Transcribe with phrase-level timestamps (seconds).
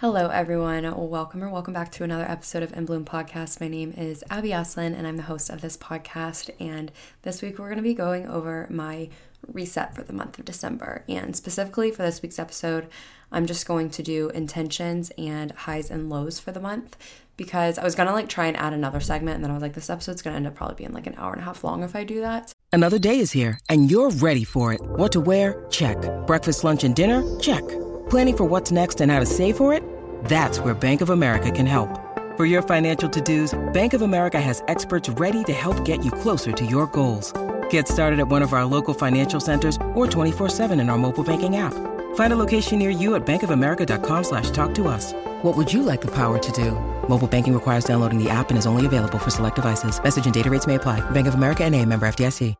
[0.00, 0.84] Hello, everyone.
[1.10, 3.60] Welcome or welcome back to another episode of In Bloom Podcast.
[3.60, 6.50] My name is Abby Asselin, and I'm the host of this podcast.
[6.60, 9.08] And this week, we're going to be going over my
[9.52, 11.02] reset for the month of December.
[11.08, 12.86] And specifically for this week's episode,
[13.32, 16.96] I'm just going to do intentions and highs and lows for the month
[17.36, 19.34] because I was going to like try and add another segment.
[19.34, 21.16] And then I was like, this episode's going to end up probably being like an
[21.18, 22.52] hour and a half long if I do that.
[22.72, 24.80] Another day is here, and you're ready for it.
[24.80, 25.66] What to wear?
[25.70, 25.98] Check.
[26.28, 27.24] Breakfast, lunch, and dinner?
[27.40, 27.64] Check.
[28.10, 29.82] Planning for what's next and how to save for it?
[30.24, 31.90] That's where Bank of America can help.
[32.36, 36.52] For your financial to-dos, Bank of America has experts ready to help get you closer
[36.52, 37.32] to your goals.
[37.68, 41.56] Get started at one of our local financial centers or 24-7 in our mobile banking
[41.56, 41.74] app.
[42.14, 45.12] Find a location near you at bankofamerica.com slash talk to us.
[45.42, 46.72] What would you like the power to do?
[47.08, 50.02] Mobile banking requires downloading the app and is only available for select devices.
[50.02, 51.00] Message and data rates may apply.
[51.10, 52.54] Bank of America and a member FDIC.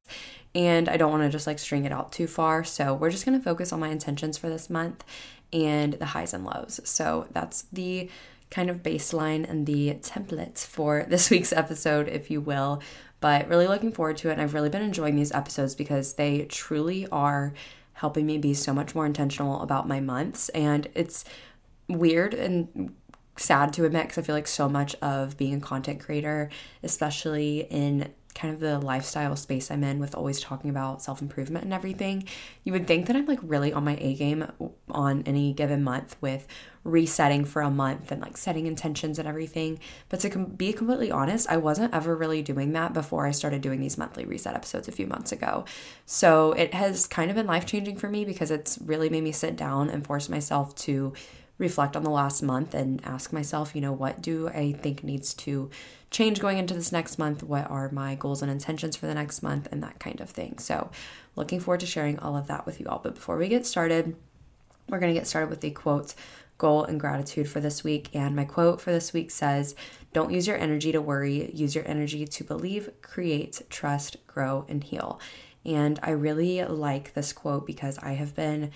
[0.54, 2.64] And I don't want to just like string it out too far.
[2.64, 5.04] So we're just going to focus on my intentions for this month
[5.52, 6.80] and the highs and lows.
[6.84, 8.08] So that's the
[8.50, 12.82] kind of baseline and the templates for this week's episode, if you will.
[13.20, 14.34] But really looking forward to it.
[14.34, 17.52] And I've really been enjoying these episodes because they truly are
[17.94, 20.48] helping me be so much more intentional about my months.
[20.50, 21.24] And it's
[21.88, 22.94] weird and
[23.36, 26.48] sad to admit because I feel like so much of being a content creator,
[26.82, 31.64] especially in kind of the lifestyle space I'm in with always talking about self improvement
[31.64, 32.24] and everything,
[32.62, 34.46] you would think that I'm like really on my A game
[34.88, 36.46] on any given month with
[36.84, 39.80] resetting for a month and like setting intentions and everything.
[40.08, 43.60] But to com- be completely honest, I wasn't ever really doing that before I started
[43.60, 45.64] doing these monthly reset episodes a few months ago.
[46.06, 49.32] So it has kind of been life changing for me because it's really made me
[49.32, 51.12] sit down and force myself to
[51.58, 55.34] reflect on the last month and ask myself, you know, what do I think needs
[55.34, 55.70] to
[56.10, 57.42] change going into this next month?
[57.42, 59.68] What are my goals and intentions for the next month?
[59.70, 60.58] And that kind of thing.
[60.58, 60.90] So,
[61.36, 63.00] looking forward to sharing all of that with you all.
[63.02, 64.16] But before we get started,
[64.88, 66.14] we're going to get started with the quote,
[66.56, 68.10] goal, and gratitude for this week.
[68.14, 69.74] And my quote for this week says,
[70.12, 74.82] Don't use your energy to worry, use your energy to believe, create, trust, grow, and
[74.82, 75.20] heal.
[75.64, 78.70] And I really like this quote because I have been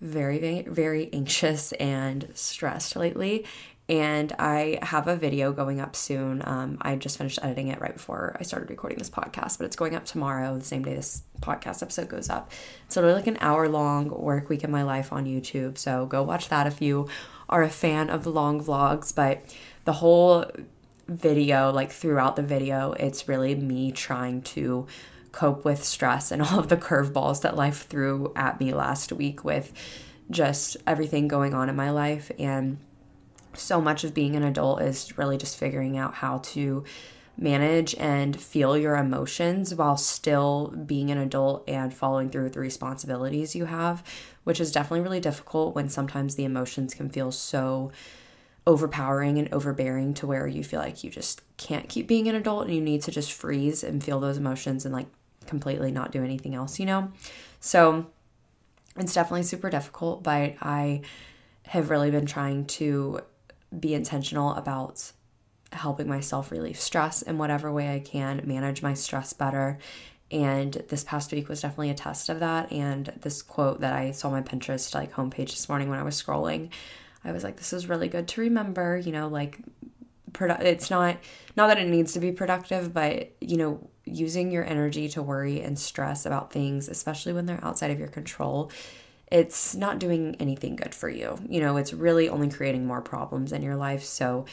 [0.00, 3.44] very, very, very anxious and stressed lately
[3.88, 6.42] and I have a video going up soon.
[6.44, 9.76] Um, I just finished editing it right before I started recording this podcast, but it's
[9.76, 12.52] going up tomorrow, the same day this podcast episode goes up.
[12.88, 15.78] So it'll like an hour long work week in my life on YouTube.
[15.78, 17.08] So go watch that if you
[17.48, 19.14] are a fan of long vlogs.
[19.14, 19.42] But
[19.86, 20.44] the whole
[21.06, 24.86] video, like throughout the video, it's really me trying to
[25.32, 29.44] cope with stress and all of the curveballs that life threw at me last week
[29.44, 29.72] with
[30.30, 32.76] just everything going on in my life and
[33.54, 36.84] so much of being an adult is really just figuring out how to
[37.36, 42.60] manage and feel your emotions while still being an adult and following through with the
[42.60, 44.02] responsibilities you have,
[44.44, 47.92] which is definitely really difficult when sometimes the emotions can feel so
[48.66, 52.66] overpowering and overbearing to where you feel like you just can't keep being an adult
[52.66, 55.06] and you need to just freeze and feel those emotions and like
[55.46, 57.10] completely not do anything else, you know?
[57.60, 58.06] So
[58.96, 61.02] it's definitely super difficult, but I
[61.68, 63.20] have really been trying to
[63.76, 65.12] be intentional about
[65.72, 69.78] helping myself relieve stress in whatever way I can, manage my stress better.
[70.30, 72.70] And this past week was definitely a test of that.
[72.72, 76.02] And this quote that I saw on my Pinterest like homepage this morning when I
[76.02, 76.70] was scrolling,
[77.24, 79.58] I was like, this is really good to remember, you know, like
[80.40, 81.16] it's not
[81.56, 85.60] not that it needs to be productive, but you know, using your energy to worry
[85.60, 88.70] and stress about things, especially when they're outside of your control,
[89.30, 91.38] it's not doing anything good for you.
[91.48, 94.04] You know, it's really only creating more problems in your life.
[94.04, 94.46] So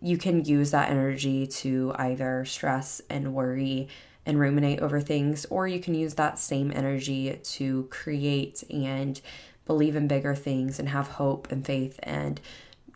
[0.00, 3.88] you can use that energy to either stress and worry
[4.26, 9.20] and ruminate over things, or you can use that same energy to create and
[9.66, 12.40] believe in bigger things and have hope and faith and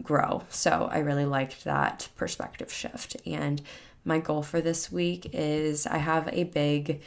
[0.02, 0.42] grow.
[0.48, 3.16] So I really liked that perspective shift.
[3.26, 3.62] And
[4.04, 7.00] my goal for this week is I have a big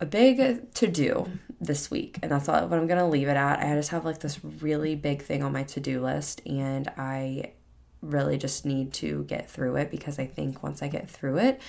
[0.00, 1.30] a big to do
[1.60, 3.60] this week, and that's all, what I'm gonna leave it at.
[3.60, 7.52] I just have like this really big thing on my to do list, and I
[8.00, 11.60] really just need to get through it because I think once I get through it,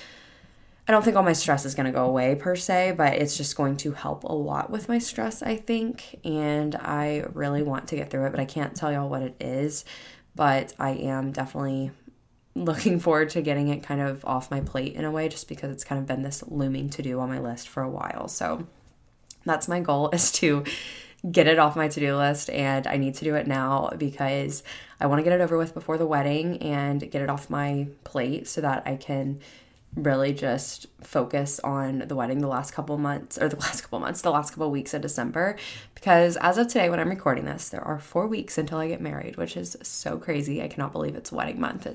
[0.87, 3.57] I don't think all my stress is gonna go away per se, but it's just
[3.57, 7.97] going to help a lot with my stress, I think, and I really want to
[7.97, 9.83] get through it, but I can't tell y'all what it is.
[10.33, 11.91] But I am definitely
[12.55, 15.71] looking forward to getting it kind of off my plate in a way just because
[15.71, 18.27] it's kind of been this looming to do on my list for a while.
[18.27, 18.67] So
[19.45, 20.63] that's my goal is to
[21.29, 24.63] get it off my to-do list and I need to do it now because
[24.99, 27.87] I want to get it over with before the wedding and get it off my
[28.03, 29.39] plate so that I can
[29.95, 34.21] really just focus on the wedding the last couple months or the last couple months,
[34.21, 35.57] the last couple weeks of December.
[35.93, 39.01] Because as of today, when I'm recording this, there are four weeks until I get
[39.01, 40.61] married, which is so crazy.
[40.61, 41.87] I cannot believe it's wedding month.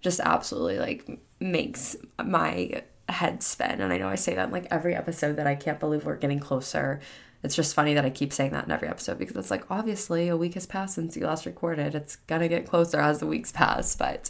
[0.00, 3.80] Just absolutely like makes my head spin.
[3.80, 6.16] And I know I say that in like every episode that I can't believe we're
[6.16, 7.00] getting closer.
[7.42, 10.28] It's just funny that I keep saying that in every episode because it's like obviously
[10.28, 11.94] a week has passed since you last recorded.
[11.94, 14.28] It's gonna get closer as the weeks pass, but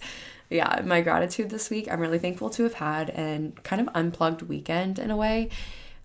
[0.48, 4.42] yeah, my gratitude this week, I'm really thankful to have had and kind of unplugged
[4.42, 5.48] weekend in a way.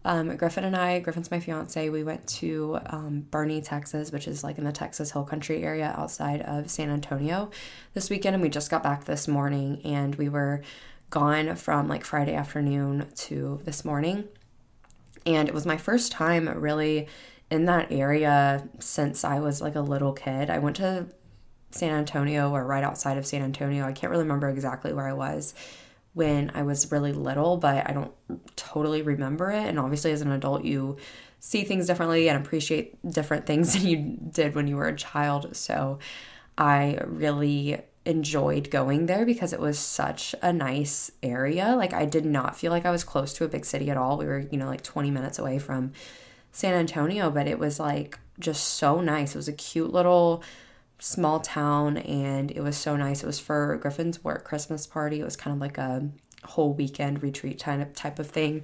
[0.06, 3.26] Um, Griffin and I, Griffin's my fiance, we went to um,
[3.64, 7.50] Texas, which is like in the Texas Hill Country area outside of San Antonio
[7.96, 8.36] this weekend.
[8.36, 10.62] And we just got back this morning and we were
[11.10, 14.26] gone from like Friday afternoon to this morning.
[15.26, 17.08] And it was my first time really
[17.50, 20.52] in that area since I was like a little kid.
[20.52, 21.08] I went to
[21.72, 23.84] San Antonio or right outside of San Antonio.
[23.84, 25.56] I can't really remember exactly where I was
[26.16, 28.12] when I was really little, but I don't
[28.56, 29.68] totally remember it.
[29.68, 30.96] And obviously, as an adult, you
[31.40, 35.56] see things differently and appreciate different things than you did when you were a child.
[35.56, 36.00] So
[36.58, 41.76] I really enjoyed going there because it was such a nice area.
[41.76, 44.18] Like, I did not feel like I was close to a big city at all.
[44.18, 45.92] We were, you know, like 20 minutes away from
[46.54, 49.36] San Antonio, but it was like just so nice.
[49.36, 50.44] It was a cute little
[51.00, 53.24] small town and it was so nice.
[53.24, 55.20] It was for Griffin's work Christmas party.
[55.20, 56.10] It was kind of like a
[56.46, 58.64] whole weekend retreat kind of type of thing.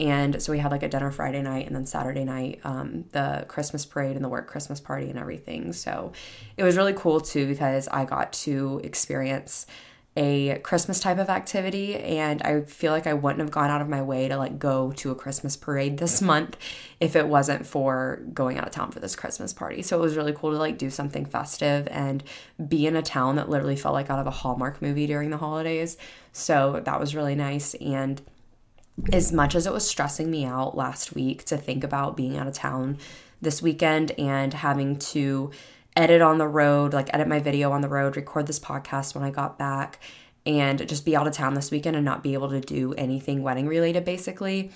[0.00, 3.44] And so we had like a dinner Friday night and then Saturday night, um, the
[3.48, 5.72] Christmas parade and the work Christmas party and everything.
[5.72, 6.12] So
[6.56, 9.66] it was really cool too because I got to experience
[10.18, 13.88] a Christmas type of activity and I feel like I wouldn't have gone out of
[13.88, 16.56] my way to like go to a Christmas parade this month
[16.98, 19.80] if it wasn't for going out of town for this Christmas party.
[19.80, 22.24] So it was really cool to like do something festive and
[22.66, 25.36] be in a town that literally felt like out of a Hallmark movie during the
[25.36, 25.96] holidays.
[26.32, 28.20] So that was really nice and
[29.12, 32.48] as much as it was stressing me out last week to think about being out
[32.48, 32.98] of town
[33.40, 35.52] this weekend and having to
[35.98, 39.24] edit on the road, like edit my video on the road, record this podcast when
[39.24, 39.98] I got back,
[40.46, 43.42] and just be out of town this weekend and not be able to do anything
[43.42, 44.70] wedding related, basically.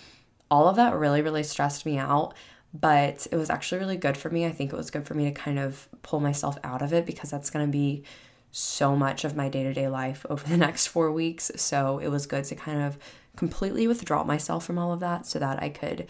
[0.50, 2.34] All of that really, really stressed me out,
[2.74, 4.44] but it was actually really good for me.
[4.44, 7.06] I think it was good for me to kind of pull myself out of it
[7.06, 8.02] because that's going to be
[8.50, 11.52] so much of my day to day life over the next four weeks.
[11.54, 12.98] So it was good to kind of
[13.36, 16.08] completely withdraw myself from all of that so that I could,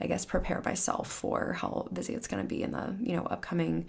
[0.00, 3.24] I guess, prepare myself for how busy it's going to be in the, you know,
[3.26, 3.88] upcoming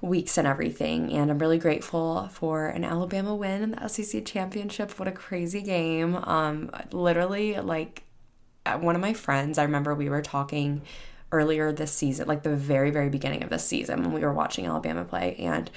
[0.00, 1.12] weeks and everything.
[1.12, 4.98] And I'm really grateful for an Alabama win in the SEC championship.
[4.98, 6.16] What a crazy game.
[6.16, 8.04] Um, literally, like
[8.64, 10.82] uh, one of my friends, I remember we were talking
[11.32, 14.66] earlier this season, like the very, very beginning of this season when we were watching
[14.66, 15.36] Alabama play.
[15.38, 15.70] And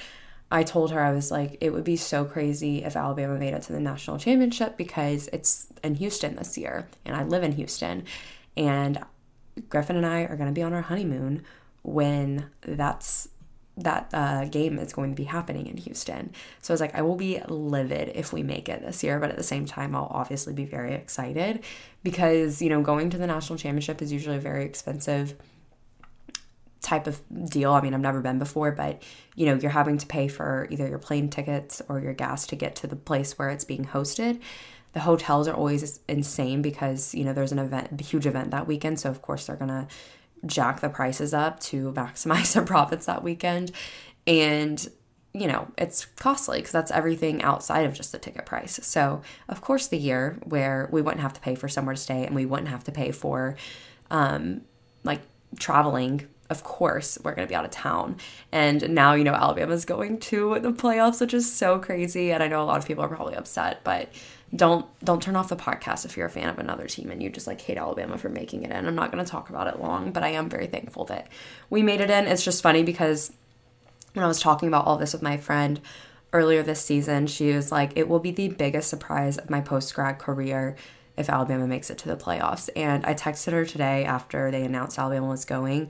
[0.51, 3.63] I told her, I was like, it would be so crazy if Alabama made it
[3.63, 6.87] to the national championship because it's in Houston this year.
[7.05, 8.03] And I live in Houston.
[8.55, 8.99] And
[9.69, 11.43] Griffin and I are going to be on our honeymoon
[11.83, 13.29] when that's
[13.77, 16.31] that uh, game is going to be happening in Houston.
[16.61, 19.29] So I was like, I will be livid if we make it this year, but
[19.29, 21.63] at the same time, I'll obviously be very excited
[22.03, 25.35] because, you know, going to the national championship is usually a very expensive
[26.81, 27.71] type of deal.
[27.71, 29.01] I mean, I've never been before, but,
[29.35, 32.55] you know, you're having to pay for either your plane tickets or your gas to
[32.55, 34.41] get to the place where it's being hosted.
[34.93, 38.67] The hotels are always insane because, you know, there's an event, a huge event that
[38.67, 38.99] weekend.
[38.99, 39.87] So, of course, they're going to
[40.45, 43.71] jack the prices up to maximize their profits that weekend.
[44.27, 44.87] And,
[45.33, 48.79] you know, it's costly because that's everything outside of just the ticket price.
[48.83, 52.25] So, of course, the year where we wouldn't have to pay for somewhere to stay
[52.25, 53.55] and we wouldn't have to pay for,
[54.09, 54.61] um,
[55.03, 55.21] like,
[55.59, 58.17] traveling of course we're going to be out of town
[58.51, 62.47] and now you know alabama's going to the playoffs which is so crazy and i
[62.47, 64.09] know a lot of people are probably upset but
[64.53, 67.29] don't don't turn off the podcast if you're a fan of another team and you
[67.29, 68.85] just like hate Alabama for making it in.
[68.85, 71.29] I'm not going to talk about it long, but I am very thankful that
[71.69, 72.27] we made it in.
[72.27, 73.31] It's just funny because
[74.13, 75.79] when I was talking about all this with my friend
[76.33, 79.93] earlier this season, she was like, "It will be the biggest surprise of my post
[79.95, 80.75] grad career
[81.15, 84.99] if Alabama makes it to the playoffs." And I texted her today after they announced
[84.99, 85.89] Alabama was going,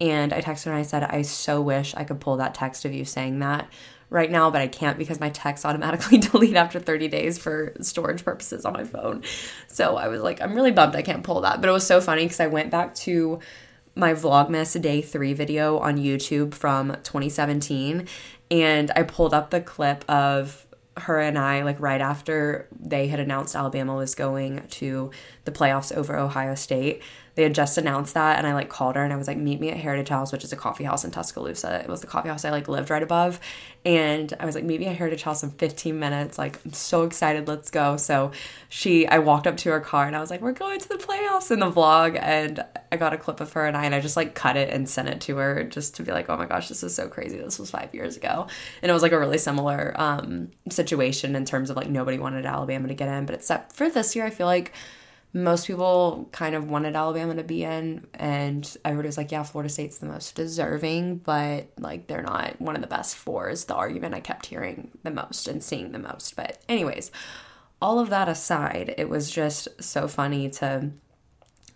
[0.00, 2.86] and I texted her and I said, "I so wish I could pull that text
[2.86, 3.68] of you saying that."
[4.10, 8.24] Right now, but I can't because my texts automatically delete after 30 days for storage
[8.24, 9.22] purposes on my phone.
[9.68, 11.60] So I was like, I'm really bummed I can't pull that.
[11.60, 13.40] But it was so funny because I went back to
[13.94, 18.06] my Vlogmas day three video on YouTube from 2017
[18.50, 23.20] and I pulled up the clip of her and I, like right after they had
[23.20, 25.10] announced Alabama was going to
[25.44, 27.02] the playoffs over Ohio State
[27.38, 29.60] they had just announced that and I like called her and I was like, meet
[29.60, 31.82] me at Heritage House, which is a coffee house in Tuscaloosa.
[31.84, 33.38] It was the coffee house I like lived right above.
[33.84, 36.36] And I was like, meet me at Heritage House in 15 minutes.
[36.36, 37.96] Like, I'm so excited, let's go.
[37.96, 38.32] So
[38.68, 40.96] she I walked up to her car and I was like, We're going to the
[40.96, 44.00] playoffs in the vlog and I got a clip of her and I and I
[44.00, 46.46] just like cut it and sent it to her just to be like, Oh my
[46.46, 47.38] gosh, this is so crazy.
[47.38, 48.48] This was five years ago.
[48.82, 52.46] And it was like a really similar um situation in terms of like nobody wanted
[52.46, 53.26] Alabama to get in.
[53.26, 54.72] But except for this year, I feel like
[55.32, 59.68] most people kind of wanted Alabama to be in, and everybody was like, yeah, Florida
[59.68, 63.74] State's the most deserving, but like they're not one of the best four, is the
[63.74, 66.34] argument I kept hearing the most and seeing the most.
[66.34, 67.10] But, anyways,
[67.80, 70.90] all of that aside, it was just so funny to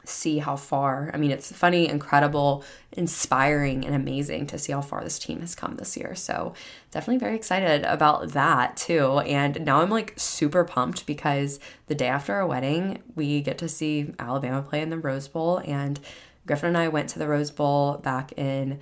[0.04, 1.10] see how far.
[1.14, 5.54] I mean, it's funny, incredible, inspiring, and amazing to see how far this team has
[5.54, 6.14] come this year.
[6.14, 6.54] So,
[6.90, 9.20] definitely very excited about that too.
[9.20, 13.68] And now I'm like super pumped because the day after our wedding, we get to
[13.68, 15.58] see Alabama play in the Rose Bowl.
[15.64, 16.00] And
[16.46, 18.80] Griffin and I went to the Rose Bowl back in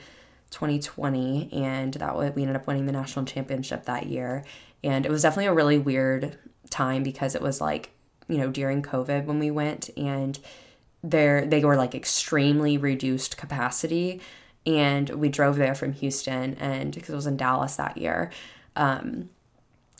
[0.51, 4.45] 2020, and that way we ended up winning the national championship that year.
[4.83, 6.39] And it was definitely a really weird
[6.71, 7.91] time because it was like,
[8.29, 10.39] you know, during COVID when we went and
[11.03, 14.21] there they were like extremely reduced capacity
[14.67, 18.31] and we drove there from Houston and because it was in Dallas that year.
[18.77, 19.31] Um,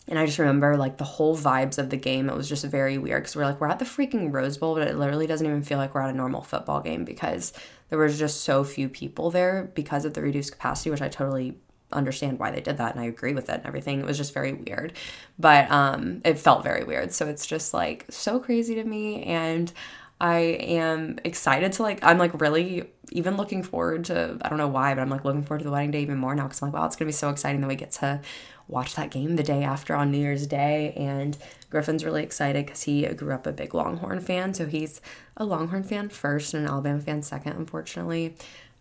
[0.07, 2.29] and I just remember like the whole vibes of the game.
[2.29, 4.87] It was just very weird because we're like, we're at the freaking Rose Bowl, but
[4.87, 7.53] it literally doesn't even feel like we're at a normal football game because
[7.89, 11.57] there was just so few people there because of the reduced capacity, which I totally
[11.93, 14.01] understand why they did that and I agree with it and everything.
[14.01, 14.93] It was just very weird.
[15.39, 17.13] But um it felt very weird.
[17.13, 19.73] So it's just like so crazy to me and
[20.21, 24.69] I am excited to like I'm like really even looking forward to I don't know
[24.69, 26.71] why, but I'm like looking forward to the wedding day even more now because I'm
[26.71, 28.21] like, wow, it's gonna be so exciting that we get to
[28.69, 30.93] watch that game the day after on New Year's Day.
[30.97, 31.37] And
[31.71, 34.55] Griffin's really excited because he grew up a big Longhorn fan.
[34.55, 35.01] So he's
[35.37, 38.37] a Longhorn fan first and an Alabama fan second, unfortunately.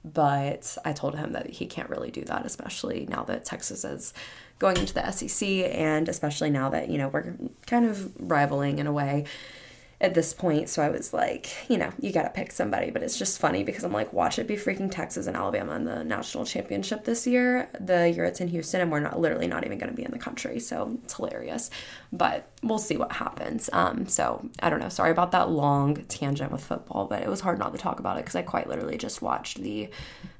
[0.05, 4.13] But I told him that he can't really do that, especially now that Texas is
[4.57, 8.87] going into the SEC and especially now that, you know, we're kind of rivaling in
[8.87, 9.25] a way
[10.01, 10.69] at this point.
[10.69, 12.89] So I was like, you know, you got to pick somebody.
[12.89, 15.83] But it's just funny because I'm like, watch it be freaking Texas and Alabama in
[15.83, 19.65] the national championship this year, the year it's in Houston, and we're not literally not
[19.65, 20.59] even going to be in the country.
[20.59, 21.69] So it's hilarious.
[22.13, 23.69] But we'll see what happens.
[23.73, 24.89] Um, so I don't know.
[24.89, 28.17] Sorry about that long tangent with football, but it was hard not to talk about
[28.17, 29.89] it because I quite literally just watched the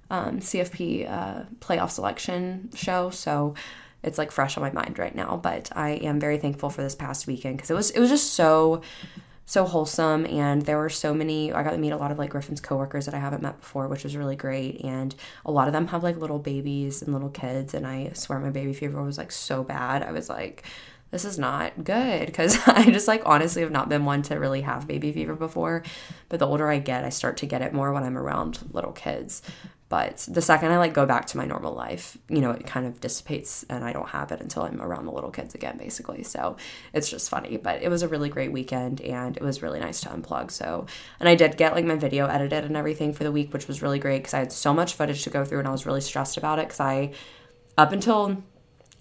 [0.10, 3.10] um, CFP uh, playoff selection show.
[3.10, 3.56] So
[4.02, 6.96] it's like fresh on my mind right now but i am very thankful for this
[6.96, 8.82] past weekend because it was it was just so
[9.50, 12.30] so wholesome and there were so many i got to meet a lot of like
[12.30, 15.74] griffin's coworkers that i haven't met before which was really great and a lot of
[15.74, 19.18] them have like little babies and little kids and i swear my baby fever was
[19.18, 20.64] like so bad i was like
[21.10, 24.62] this is not good because I just like honestly have not been one to really
[24.62, 25.82] have baby fever before.
[26.28, 28.92] But the older I get, I start to get it more when I'm around little
[28.92, 29.42] kids.
[29.90, 32.86] But the second I like go back to my normal life, you know, it kind
[32.86, 36.22] of dissipates and I don't have it until I'm around the little kids again, basically.
[36.22, 36.58] So
[36.94, 37.58] it's just funny.
[37.58, 40.52] But it was a really great weekend and it was really nice to unplug.
[40.52, 40.86] So,
[41.20, 43.82] and I did get like my video edited and everything for the week, which was
[43.82, 46.02] really great because I had so much footage to go through and I was really
[46.02, 47.14] stressed about it because I,
[47.76, 48.44] up until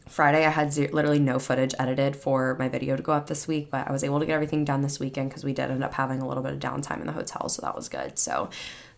[0.09, 3.47] Friday, I had zero, literally no footage edited for my video to go up this
[3.47, 5.85] week, but I was able to get everything done this weekend because we did end
[5.85, 8.19] up having a little bit of downtime in the hotel, so that was good.
[8.19, 8.51] So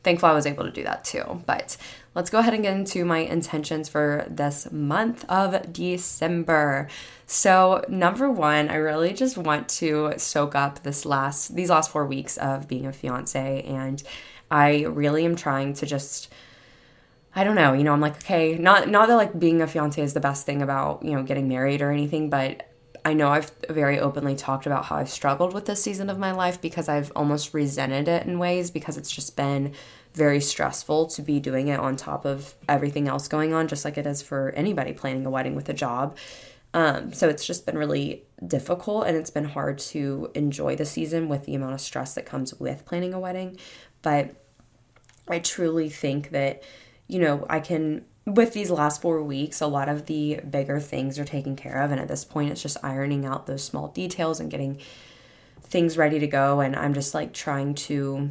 [0.02, 1.42] thankful I was able to do that too.
[1.46, 1.76] But
[2.14, 6.88] let's go ahead and get into my intentions for this month of December.
[7.26, 12.06] So, number one, I really just want to soak up this last these last 4
[12.06, 14.02] weeks of being a fiance and
[14.50, 16.32] I really am trying to just
[17.34, 20.02] I don't know, you know, I'm like, okay, not not that like being a fiance
[20.02, 22.66] is the best thing about, you know, getting married or anything, but
[23.04, 26.32] I know I've very openly talked about how I've struggled with this season of my
[26.32, 29.72] life because I've almost resented it in ways because it's just been
[30.12, 33.96] very stressful to be doing it on top of everything else going on, just like
[33.96, 36.16] it is for anybody planning a wedding with a job.
[36.74, 41.28] Um, so it's just been really difficult and it's been hard to enjoy the season
[41.28, 43.58] with the amount of stress that comes with planning a wedding.
[44.02, 44.34] But
[45.28, 46.62] I truly think that,
[47.10, 51.18] you know, I can with these last four weeks, a lot of the bigger things
[51.18, 51.90] are taken care of.
[51.90, 54.78] And at this point, it's just ironing out those small details and getting
[55.62, 56.60] things ready to go.
[56.60, 58.30] And I'm just like trying to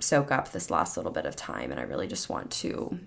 [0.00, 1.70] soak up this last little bit of time.
[1.70, 2.98] And I really just want to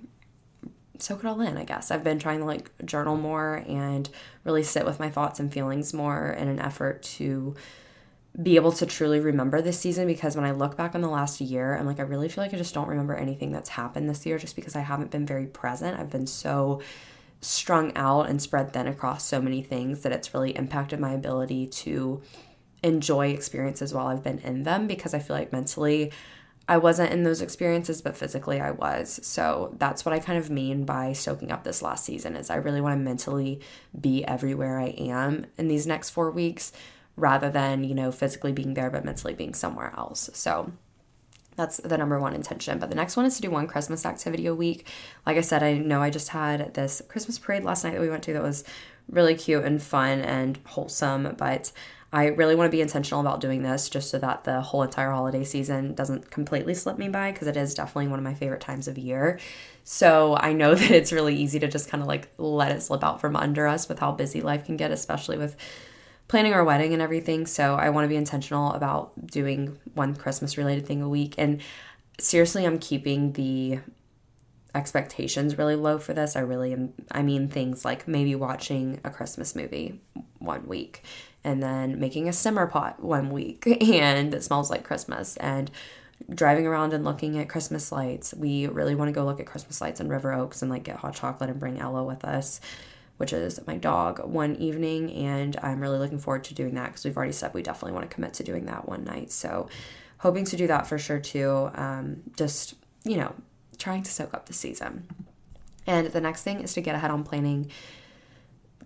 [0.98, 1.92] soak it all in, I guess.
[1.92, 4.10] I've been trying to like journal more and
[4.44, 7.56] really sit with my thoughts and feelings more in an effort to
[8.42, 11.42] be able to truly remember this season because when I look back on the last
[11.42, 14.26] year, I'm like, I really feel like I just don't remember anything that's happened this
[14.26, 16.00] year just because I haven't been very present.
[16.00, 16.82] I've been so
[17.42, 21.68] strung out and spread thin across so many things that it's really impacted my ability
[21.68, 22.22] to
[22.84, 26.12] enjoy experiences while I've been in them because I feel like mentally
[26.68, 29.20] I wasn't in those experiences, but physically I was.
[29.24, 32.58] So that's what I kind of mean by soaking up this last season is I
[32.58, 33.60] really want to mentally
[34.00, 36.72] be everywhere I am in these next 4 weeks
[37.20, 40.30] rather than, you know, physically being there but mentally being somewhere else.
[40.34, 40.72] So
[41.56, 42.80] that's the number one intention.
[42.80, 44.88] But the next one is to do one Christmas activity a week.
[45.26, 48.10] Like I said, I know I just had this Christmas parade last night that we
[48.10, 48.64] went to that was
[49.10, 51.72] really cute and fun and wholesome, but
[52.12, 55.12] I really want to be intentional about doing this just so that the whole entire
[55.12, 58.62] holiday season doesn't completely slip me by because it is definitely one of my favorite
[58.62, 59.40] times of year.
[59.84, 63.04] So I know that it's really easy to just kind of like let it slip
[63.04, 65.56] out from under us with how busy life can get, especially with
[66.30, 67.46] planning our wedding and everything.
[67.46, 71.36] So I want to be intentional about doing one Christmas related thing a week.
[71.38, 71.60] And
[72.18, 73.80] seriously, I'm keeping the
[74.74, 76.38] expectations really low for this.
[76.38, 76.94] I really am.
[77.12, 80.00] I mean, things like maybe watching a Christmas movie
[80.38, 81.04] one week
[81.44, 85.72] and then making a simmer pot one week and it smells like Christmas and
[86.34, 88.34] driving around and looking at Christmas lights.
[88.34, 90.98] We really want to go look at Christmas lights in River Oaks and like get
[90.98, 92.60] hot chocolate and bring Ella with us,
[93.20, 95.12] which is my dog, one evening.
[95.12, 98.10] And I'm really looking forward to doing that because we've already said we definitely want
[98.10, 99.30] to commit to doing that one night.
[99.30, 99.68] So,
[100.20, 101.70] hoping to do that for sure too.
[101.76, 103.36] Um, just, you know,
[103.78, 105.06] trying to soak up the season.
[105.86, 107.70] And the next thing is to get ahead on planning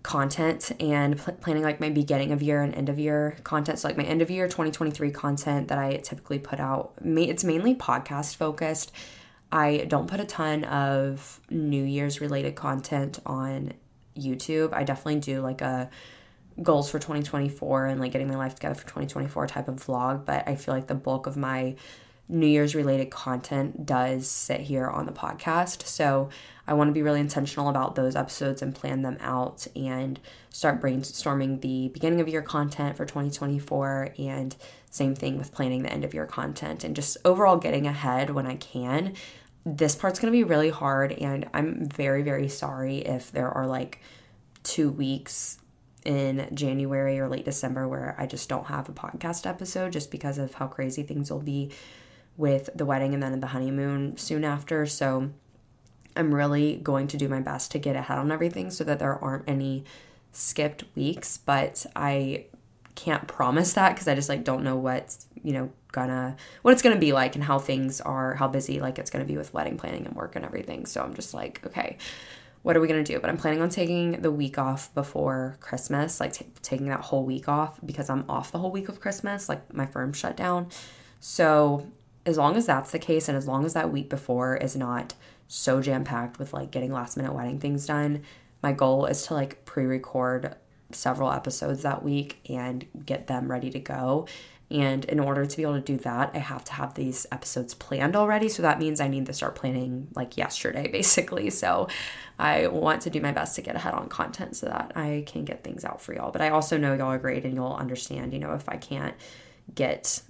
[0.02, 3.78] content and pl- planning like my beginning of year and end of year content.
[3.78, 7.76] So like my end of year 2023 content that I typically put out, it's mainly
[7.76, 8.90] podcast focused.
[9.52, 13.74] I don't put a ton of New Year's related content on
[14.16, 14.72] YouTube.
[14.72, 15.90] I definitely do like a
[16.62, 20.46] goals for 2024 and like getting my life together for 2024 type of vlog, but
[20.46, 21.76] I feel like the bulk of my
[22.26, 25.86] New Year's related content does sit here on the podcast.
[25.86, 26.30] So
[26.66, 30.18] I want to be really intentional about those episodes and plan them out and
[30.48, 34.56] start brainstorming the beginning of year content for 2024 and
[34.90, 38.46] same thing with planning the end of year content and just overall getting ahead when
[38.46, 39.14] I can.
[39.66, 43.66] This part's going to be really hard and I'm very very sorry if there are
[43.66, 44.00] like
[44.64, 45.58] 2 weeks
[46.04, 50.36] in January or late December where I just don't have a podcast episode just because
[50.36, 51.70] of how crazy things will be
[52.36, 54.84] with the wedding and then the honeymoon soon after.
[54.84, 55.30] So
[56.16, 59.14] I'm really going to do my best to get ahead on everything so that there
[59.22, 59.84] aren't any
[60.32, 62.46] skipped weeks, but I
[62.94, 66.82] can't promise that because I just like don't know what's, you know, gonna what it's
[66.82, 69.76] gonna be like and how things are, how busy like it's gonna be with wedding
[69.76, 70.86] planning and work and everything.
[70.86, 71.98] So I'm just like, okay,
[72.62, 73.20] what are we gonna do?
[73.20, 77.24] But I'm planning on taking the week off before Christmas, like t- taking that whole
[77.24, 80.68] week off because I'm off the whole week of Christmas, like my firm shut down.
[81.20, 81.86] So
[82.26, 85.14] as long as that's the case and as long as that week before is not
[85.46, 88.22] so jam packed with like getting last minute wedding things done,
[88.62, 90.56] my goal is to like pre record
[90.90, 94.26] several episodes that week and get them ready to go.
[94.74, 97.74] And in order to be able to do that, I have to have these episodes
[97.74, 98.48] planned already.
[98.48, 101.48] So that means I need to start planning like yesterday, basically.
[101.50, 101.86] So
[102.40, 105.44] I want to do my best to get ahead on content so that I can
[105.44, 106.32] get things out for y'all.
[106.32, 109.14] But I also know y'all are great and you'll understand, you know, if I can't
[109.72, 110.22] get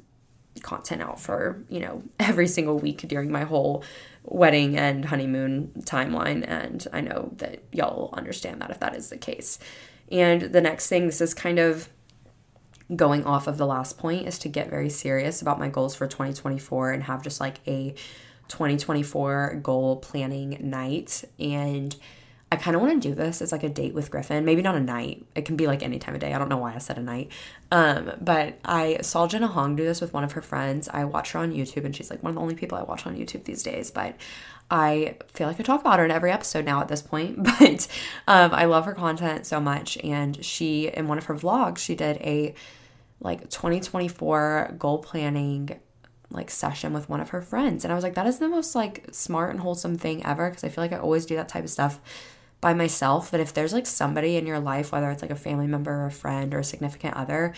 [0.61, 3.83] content out for, you know, every single week during my whole
[4.25, 6.47] wedding and honeymoon timeline.
[6.47, 9.59] And I know that y'all will understand that if that is the case.
[10.13, 11.89] And the next thing, this is kind of
[12.95, 16.07] going off of the last point, is to get very serious about my goals for
[16.07, 17.95] 2024 and have just like a
[18.49, 21.25] 2024 goal planning night.
[21.39, 21.97] And
[22.53, 24.45] I kind of want to do this as like a date with Griffin.
[24.45, 25.27] Maybe not a night.
[25.35, 26.33] It can be like any time of day.
[26.33, 27.33] I don't know why I said a night.
[27.73, 30.89] Um, but I saw Jenna Hong do this with one of her friends.
[30.89, 33.07] I watch her on YouTube and she's like one of the only people I watch
[33.07, 33.91] on YouTube these days.
[33.91, 34.15] But
[34.71, 37.39] I feel like I talk about her in every episode now at this point.
[37.45, 37.87] But
[38.27, 39.97] um, I love her content so much.
[39.99, 42.55] And she, in one of her vlogs, she did a
[43.21, 45.81] like 2024 goal planning
[46.31, 48.75] like session with one of her friends and i was like that is the most
[48.75, 51.63] like smart and wholesome thing ever because i feel like i always do that type
[51.63, 52.01] of stuff
[52.65, 55.67] by myself, but if there's like somebody in your life, whether it's like a family
[55.67, 57.53] member or a friend or a significant other,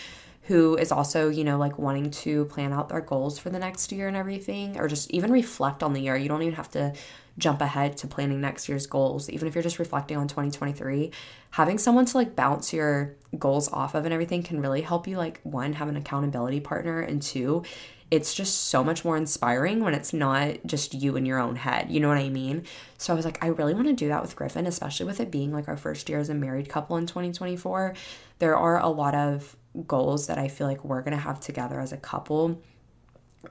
[0.46, 3.90] who is also, you know, like wanting to plan out their goals for the next
[3.90, 6.16] year and everything, or just even reflect on the year.
[6.16, 6.94] You don't even have to
[7.38, 9.28] jump ahead to planning next year's goals.
[9.28, 11.11] Even if you're just reflecting on 2023,
[11.50, 15.16] having someone to like bounce your goals off of and everything can really help you,
[15.16, 17.64] like, one, have an accountability partner, and two,
[18.11, 21.90] it's just so much more inspiring when it's not just you in your own head.
[21.90, 22.64] You know what I mean?
[22.98, 25.30] So I was like, I really want to do that with Griffin, especially with it
[25.30, 27.94] being like our first year as a married couple in 2024.
[28.38, 31.80] There are a lot of goals that I feel like we're going to have together
[31.80, 32.60] as a couple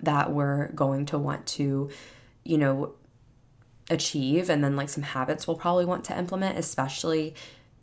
[0.01, 1.89] that we're going to want to,
[2.43, 2.93] you know,
[3.89, 4.49] achieve.
[4.49, 7.35] And then like some habits we'll probably want to implement, especially.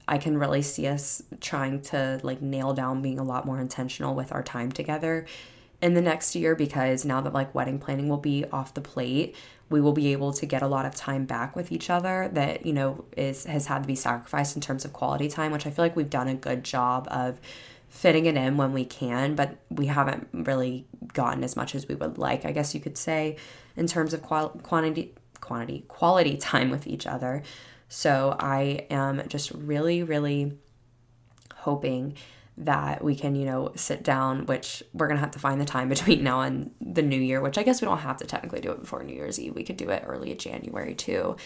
[0.09, 4.16] I can really see us trying to like nail down being a lot more intentional
[4.16, 5.26] with our time together
[5.83, 9.37] in the next year because now that like wedding planning will be off the plate,
[9.68, 12.64] we will be able to get a lot of time back with each other that,
[12.64, 15.70] you know, is has had to be sacrificed in terms of quality time, which I
[15.70, 17.40] feel like we've done a good job of
[17.92, 21.94] fitting it in when we can, but we haven't really gotten as much as we
[21.94, 23.37] would like, I guess you could say,
[23.76, 27.42] in terms of qual- quantity quantity quality time with each other.
[27.88, 30.57] So I am just really really
[31.55, 32.16] hoping
[32.57, 35.88] that we can, you know, sit down, which we're to have to find the time
[35.90, 38.72] between now and the new year, which I guess we don't have to technically do
[38.72, 39.55] it before New Year's Eve.
[39.55, 41.37] We could do it early January too.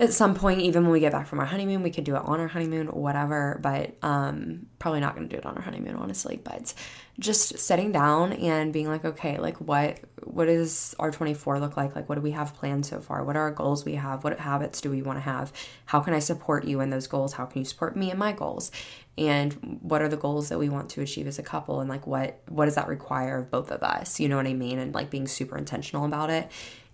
[0.00, 2.22] At some point, even when we get back from our honeymoon, we could do it
[2.24, 5.96] on our honeymoon, whatever, but um, probably not going to do it on our honeymoon,
[5.96, 6.40] honestly.
[6.42, 6.72] But
[7.18, 11.96] just sitting down and being like, okay, like what what does our 24 look like?
[11.96, 13.24] Like what do we have planned so far?
[13.24, 14.22] What are our goals we have?
[14.22, 15.52] What habits do we want to have?
[15.86, 17.32] How can I support you in those goals?
[17.32, 18.70] How can you support me in my goals?
[19.16, 22.06] And what are the goals that we want to achieve as a couple and like
[22.06, 24.20] what what does that require of both of us?
[24.20, 24.78] You know what I mean?
[24.78, 26.48] And like being super intentional about it.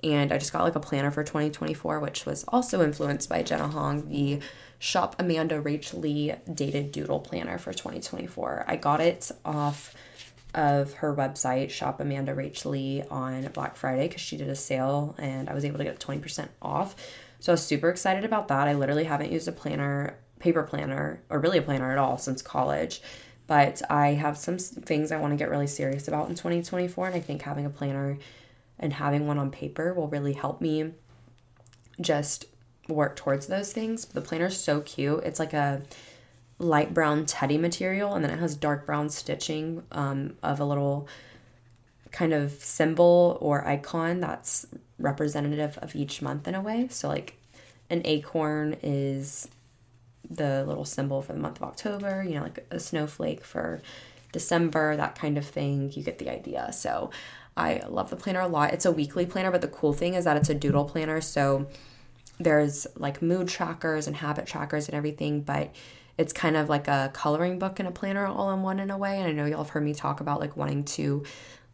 [0.05, 3.69] And I just got like a planner for 2024, which was also influenced by Jenna
[3.69, 4.39] Hong, the
[4.79, 8.67] Shop Amanda Rach Lee Dated Doodle Planner for 2024.
[8.69, 9.95] I got it off
[10.55, 15.15] of her website, Shop Amanda Rach Lee, on Black Friday because she did a sale
[15.17, 16.95] and I was able to get 20% off.
[17.41, 18.69] So I was super excited about that.
[18.69, 22.43] I literally haven't used a planner, paper planner, or really a planner at all since
[22.43, 23.01] college.
[23.47, 27.07] But I have some things I want to get really serious about in 2024.
[27.07, 28.19] And I think having a planner
[28.79, 30.93] and having one on paper will really help me
[32.01, 32.47] just
[32.89, 34.05] work towards those things.
[34.05, 35.23] The planner is so cute.
[35.25, 35.83] It's like a
[36.59, 41.09] light brown teddy material and then it has dark brown stitching um, of a little
[42.11, 44.67] kind of symbol or icon that's
[44.99, 46.87] representative of each month in a way.
[46.91, 47.37] So, like
[47.91, 49.49] an acorn is
[50.31, 53.83] the little symbol for the month of October, you know, like a snowflake for
[54.33, 55.93] December, that kind of thing.
[55.93, 56.73] You get the idea.
[56.73, 57.11] So,
[57.57, 58.73] I love the planner a lot.
[58.73, 61.21] It's a weekly planner, but the cool thing is that it's a doodle planner.
[61.21, 61.67] So,
[62.41, 65.73] there's like mood trackers and habit trackers and everything, but
[66.17, 68.99] it's kind of like a coloring book and a planner all in one in a
[68.99, 69.19] way.
[69.19, 71.25] And I know y'all have heard me talk about like wanting to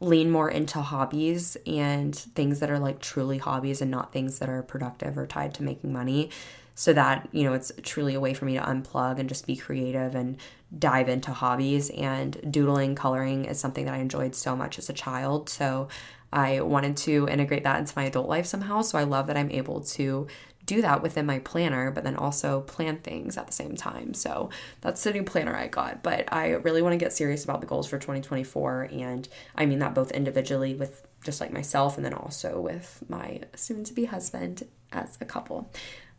[0.00, 4.48] lean more into hobbies and things that are like truly hobbies and not things that
[4.48, 6.30] are productive or tied to making money
[6.74, 9.54] so that you know it's truly a way for me to unplug and just be
[9.54, 10.38] creative and
[10.78, 14.92] dive into hobbies and doodling coloring is something that i enjoyed so much as a
[14.92, 15.88] child so
[16.32, 19.50] i wanted to integrate that into my adult life somehow so i love that i'm
[19.50, 20.26] able to
[20.70, 24.14] do that within my planner, but then also plan things at the same time.
[24.14, 26.02] So that's the new planner I got.
[26.02, 28.88] But I really want to get serious about the goals for 2024.
[28.92, 33.40] And I mean that both individually with just like myself and then also with my
[33.56, 35.72] soon to be husband as a couple.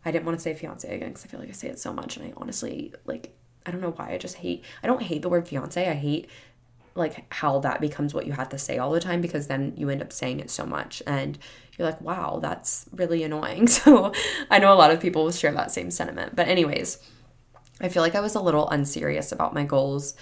[0.04, 1.94] I didn't want to say fiance again because I feel like I say it so
[1.94, 2.18] much.
[2.18, 3.34] And I honestly, like,
[3.66, 4.12] I don't know why.
[4.12, 5.88] I just hate, I don't hate the word fiance.
[5.88, 6.30] I hate
[6.96, 9.90] like how that becomes what you have to say all the time because then you
[9.90, 11.38] end up saying it so much and
[11.78, 14.12] you're like wow that's really annoying so
[14.50, 17.00] i know a lot of people will share that same sentiment but anyways
[17.80, 20.16] i feel like i was a little unserious about my goals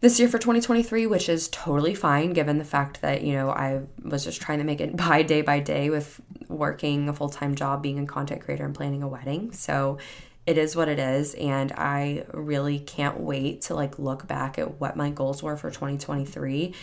[0.00, 3.82] this year for 2023 which is totally fine given the fact that you know i
[4.02, 7.82] was just trying to make it by day by day with working a full-time job
[7.82, 9.98] being a content creator and planning a wedding so
[10.46, 14.80] it is what it is and i really can't wait to like look back at
[14.80, 16.74] what my goals were for 2023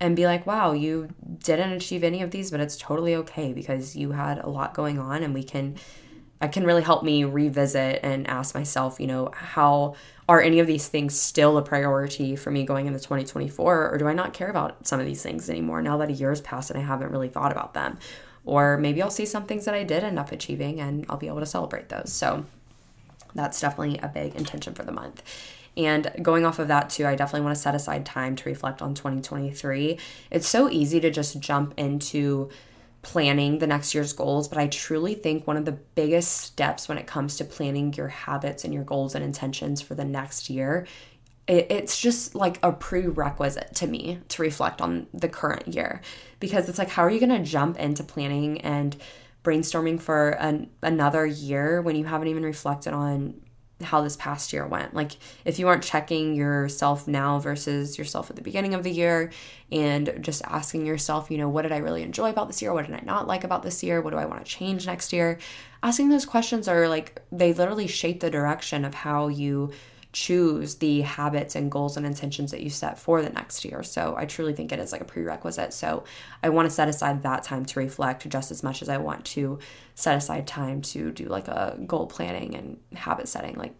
[0.00, 1.08] and be like wow you
[1.44, 4.98] didn't achieve any of these but it's totally okay because you had a lot going
[4.98, 5.76] on and we can
[6.42, 9.94] it can really help me revisit and ask myself you know how
[10.28, 14.08] are any of these things still a priority for me going into 2024 or do
[14.08, 16.78] i not care about some of these things anymore now that a year's passed and
[16.78, 17.98] i haven't really thought about them?
[18.46, 21.28] Or maybe i'll see some things that i did end up achieving and i'll be
[21.28, 22.12] able to celebrate those.
[22.12, 22.44] So
[23.34, 25.22] that's definitely a big intention for the month.
[25.76, 28.80] And going off of that too, I definitely want to set aside time to reflect
[28.80, 29.98] on 2023.
[30.30, 32.50] It's so easy to just jump into
[33.02, 36.96] planning the next year's goals, but I truly think one of the biggest steps when
[36.96, 40.86] it comes to planning your habits and your goals and intentions for the next year,
[41.46, 46.00] it's just like a prerequisite to me to reflect on the current year
[46.40, 48.96] because it's like, how are you going to jump into planning and
[49.44, 53.40] brainstorming for an, another year when you haven't even reflected on
[53.82, 54.94] how this past year went.
[54.94, 55.12] Like
[55.44, 59.30] if you aren't checking yourself now versus yourself at the beginning of the year
[59.70, 62.72] and just asking yourself, you know, what did I really enjoy about this year?
[62.72, 64.00] What did I not like about this year?
[64.00, 65.38] What do I want to change next year?
[65.82, 69.72] Asking those questions are like they literally shape the direction of how you
[70.14, 73.82] choose the habits and goals and intentions that you set for the next year.
[73.82, 75.72] So I truly think it is like a prerequisite.
[75.74, 76.04] So
[76.40, 79.24] I want to set aside that time to reflect just as much as I want
[79.26, 79.58] to
[79.96, 83.74] set aside time to do like a goal planning and habit setting, like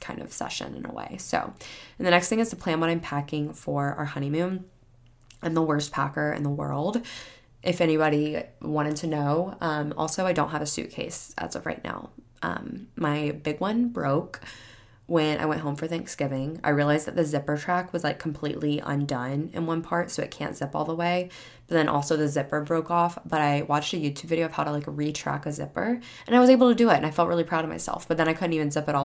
[0.00, 1.16] kind of session in a way.
[1.18, 1.38] So,
[1.98, 4.66] and the next thing is to plan what I'm packing for our honeymoon.
[5.42, 7.00] I'm the worst packer in the world.
[7.62, 11.82] If anybody wanted to know, um, also, I don't have a suitcase as of right
[11.82, 12.10] now.
[12.42, 14.40] Um, my big one broke
[15.10, 16.60] when I went home for Thanksgiving.
[16.62, 20.30] I realized that the zipper track was like completely undone in one part, so it
[20.30, 21.30] can't zip all the way.
[21.66, 23.18] But then also the zipper broke off.
[23.26, 26.38] But I watched a YouTube video of how to like retrack a zipper, and I
[26.38, 28.06] was able to do it, and I felt really proud of myself.
[28.06, 29.04] But then I couldn't even zip it all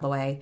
[0.00, 0.40] the way.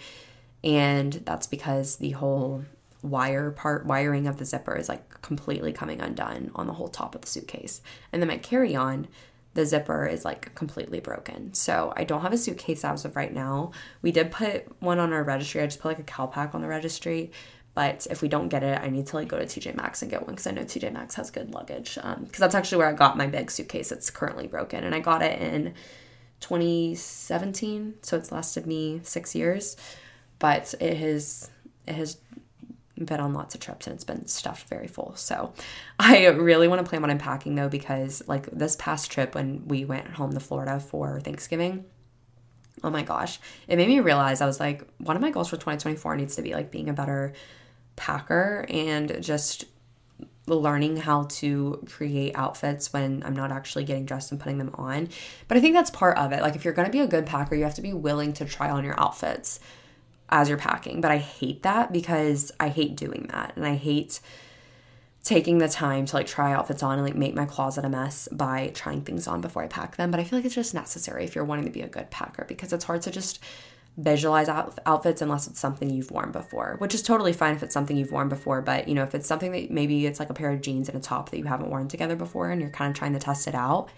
[0.64, 2.64] And that's because the whole
[3.02, 7.14] wire part wiring of the zipper is like completely coming undone on the whole top
[7.14, 7.80] of the suitcase.
[8.12, 9.06] And then my carry-on,
[9.54, 11.54] the zipper is like completely broken.
[11.54, 13.72] So I don't have a suitcase as of right now.
[14.02, 15.62] We did put one on our registry.
[15.62, 17.32] I just put like a CalPak on the registry.
[17.74, 20.10] But if we don't get it, I need to like go to TJ Maxx and
[20.10, 21.96] get one because I know TJ Maxx has good luggage.
[21.96, 23.92] Because um, that's actually where I got my big suitcase.
[23.92, 25.74] It's currently broken, and I got it in
[26.40, 29.76] 2017, so it's lasted me six years.
[30.38, 31.50] But it has
[31.86, 32.18] it has
[33.04, 35.14] been on lots of trips and it's been stuffed very full.
[35.16, 35.52] So
[35.98, 39.84] I really want to plan on unpacking though because like this past trip when we
[39.84, 41.84] went home to Florida for Thanksgiving,
[42.82, 45.56] oh my gosh, it made me realize I was like one of my goals for
[45.56, 47.32] 2024 needs to be like being a better
[47.96, 49.64] packer and just
[50.54, 55.08] learning how to create outfits when I'm not actually getting dressed and putting them on.
[55.48, 56.42] But I think that's part of it.
[56.42, 58.44] Like if you're going to be a good packer, you have to be willing to
[58.44, 59.58] try on your outfits
[60.28, 61.00] as you're packing.
[61.00, 63.54] But I hate that because I hate doing that.
[63.56, 64.20] And I hate
[65.24, 68.28] taking the time to like try outfits on and like make my closet a mess
[68.30, 70.12] by trying things on before I pack them.
[70.12, 72.44] But I feel like it's just necessary if you're wanting to be a good packer
[72.46, 73.40] because it's hard to just
[73.96, 77.72] visualize out- outfits unless it's something you've worn before, which is totally fine if it's
[77.72, 78.60] something you've worn before.
[78.60, 80.98] But you know, if it's something that maybe it's like a pair of jeans and
[80.98, 83.48] a top that you haven't worn together before and you're kind of trying to test
[83.48, 83.88] it out,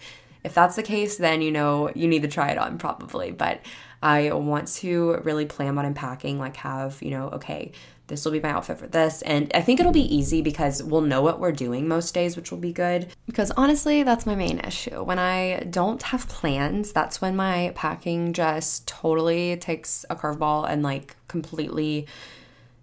[0.43, 3.31] if that's the case, then you know you need to try it on probably.
[3.31, 3.61] But
[4.01, 7.73] I want to really plan on unpacking, like have, you know, okay,
[8.09, 9.21] this will be my outfit for this.
[9.21, 12.51] And I think it'll be easy because we'll know what we're doing most days, which
[12.51, 13.07] will be good.
[13.25, 15.03] Because honestly, that's my main issue.
[15.03, 20.83] When I don't have plans, that's when my packing just totally takes a curveball and
[20.83, 22.07] like completely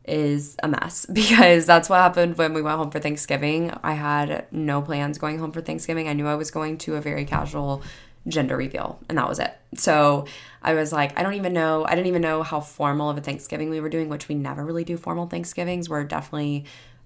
[0.06, 3.72] is a mess because that's what happened when we went home for Thanksgiving.
[3.82, 6.08] I had no plans going home for Thanksgiving.
[6.08, 7.82] I knew I was going to a very casual
[8.28, 9.56] gender reveal and that was it.
[9.74, 10.26] So
[10.62, 13.20] I was like, I don't even know, I didn't even know how formal of a
[13.20, 15.88] Thanksgiving we were doing, which we never really do formal Thanksgivings.
[15.88, 16.64] We're definitely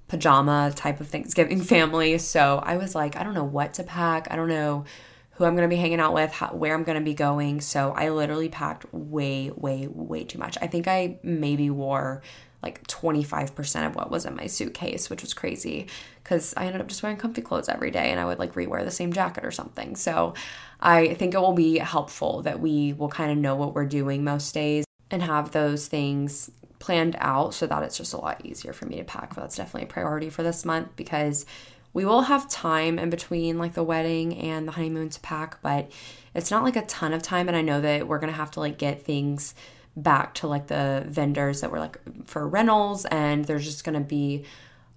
[0.08, 2.18] pajama type of Thanksgiving family.
[2.18, 4.28] So I was like, I don't know what to pack.
[4.30, 4.84] I don't know
[5.32, 7.60] who I'm going to be hanging out with, how, where I'm going to be going.
[7.62, 10.58] So I literally packed way, way, way too much.
[10.60, 12.22] I think I maybe wore
[12.62, 15.86] like 25% of what was in my suitcase, which was crazy
[16.22, 18.84] because I ended up just wearing comfy clothes every day and I would like rewear
[18.84, 19.96] the same jacket or something.
[19.96, 20.34] So
[20.80, 24.24] I think it will be helpful that we will kind of know what we're doing
[24.24, 28.72] most days and have those things planned out so that it's just a lot easier
[28.72, 29.34] for me to pack.
[29.34, 31.44] But that's definitely a priority for this month because
[31.92, 35.90] we will have time in between like the wedding and the honeymoon to pack, but
[36.34, 37.48] it's not like a ton of time.
[37.48, 39.54] And I know that we're going to have to like get things
[39.96, 44.06] back to like the vendors that were like for rentals and there's just going to
[44.06, 44.44] be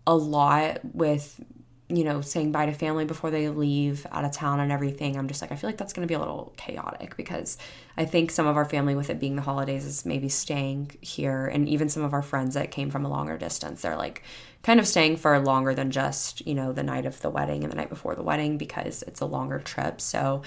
[0.05, 1.43] a lot with
[1.89, 5.27] you know saying bye to family before they leave out of town and everything i'm
[5.27, 7.57] just like i feel like that's going to be a little chaotic because
[7.97, 11.45] i think some of our family with it being the holidays is maybe staying here
[11.45, 14.23] and even some of our friends that came from a longer distance they're like
[14.63, 17.71] kind of staying for longer than just you know the night of the wedding and
[17.71, 20.41] the night before the wedding because it's a longer trip so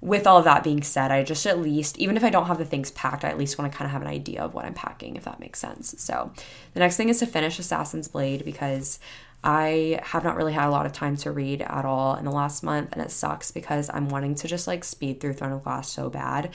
[0.00, 2.58] with all of that being said, I just at least, even if I don't have
[2.58, 4.64] the things packed, I at least want to kind of have an idea of what
[4.64, 5.94] I'm packing, if that makes sense.
[5.98, 6.32] So
[6.74, 9.00] the next thing is to finish Assassin's Blade because
[9.42, 12.30] I have not really had a lot of time to read at all in the
[12.30, 15.62] last month, and it sucks because I'm wanting to just like speed through Throne of
[15.62, 16.50] Glass so bad.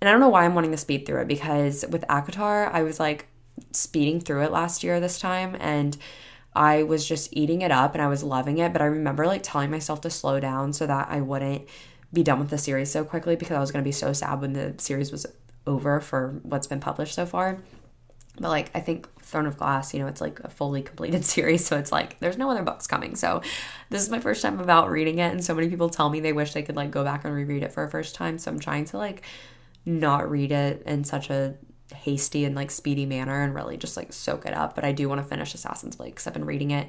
[0.00, 2.82] And I don't know why I'm wanting to speed through it because with ACOTAR, I
[2.82, 3.26] was like
[3.72, 5.96] speeding through it last year this time, and
[6.54, 8.72] I was just eating it up and I was loving it.
[8.72, 11.68] But I remember like telling myself to slow down so that I wouldn't
[12.12, 14.40] be done with the series so quickly because I was going to be so sad
[14.40, 15.26] when the series was
[15.66, 17.58] over for what's been published so far.
[18.36, 21.64] But like I think Throne of Glass, you know, it's like a fully completed series,
[21.66, 23.14] so it's like there's no other books coming.
[23.14, 23.42] So
[23.90, 26.32] this is my first time about reading it and so many people tell me they
[26.32, 28.38] wish they could like go back and reread it for a first time.
[28.38, 29.22] So I'm trying to like
[29.84, 31.54] not read it in such a
[31.94, 34.74] hasty and like speedy manner and really just like soak it up.
[34.74, 36.88] But I do want to finish Assassin's Blade because I've been reading it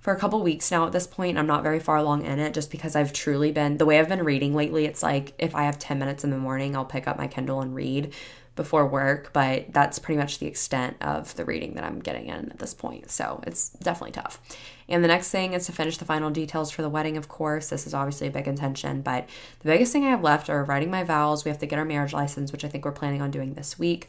[0.00, 1.38] for a couple weeks now at this point.
[1.38, 4.08] I'm not very far along in it just because I've truly been the way I've
[4.08, 4.84] been reading lately.
[4.84, 7.60] It's like if I have 10 minutes in the morning, I'll pick up my Kindle
[7.60, 8.12] and read
[8.54, 12.50] before work, but that's pretty much the extent of the reading that I'm getting in
[12.50, 13.10] at this point.
[13.10, 14.40] So it's definitely tough.
[14.88, 17.70] And the next thing is to finish the final details for the wedding, of course.
[17.70, 19.26] This is obviously a big intention, but
[19.60, 21.44] the biggest thing I have left are writing my vows.
[21.44, 23.78] We have to get our marriage license, which I think we're planning on doing this
[23.78, 24.08] week.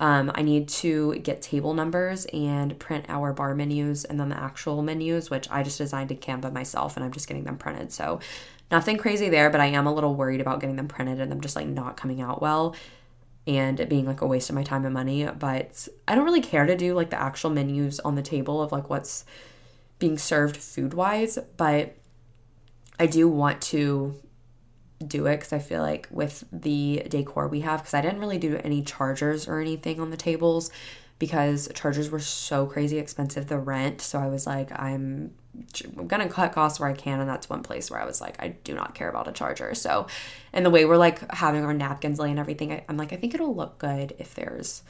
[0.00, 4.36] Um, I need to get table numbers and print our bar menus and then the
[4.36, 7.92] actual menus, which I just designed in Canva myself and I'm just getting them printed.
[7.92, 8.18] So
[8.72, 11.40] nothing crazy there, but I am a little worried about getting them printed and them
[11.40, 12.74] just like not coming out well
[13.46, 15.26] and it being like a waste of my time and money.
[15.26, 18.72] But I don't really care to do like the actual menus on the table of
[18.72, 19.24] like what's
[19.98, 21.96] being served food wise, but
[22.98, 24.14] I do want to
[25.06, 28.38] do it because I feel like with the decor we have, because I didn't really
[28.38, 30.70] do any chargers or anything on the tables
[31.18, 34.00] because chargers were so crazy expensive, the rent.
[34.00, 35.32] So I was like, I'm
[35.96, 38.42] I'm gonna cut costs where I can, and that's one place where I was like,
[38.42, 39.74] I do not care about a charger.
[39.74, 40.06] So,
[40.52, 43.16] and the way we're like having our napkins lay and everything, I, I'm like, I
[43.16, 44.82] think it'll look good if there's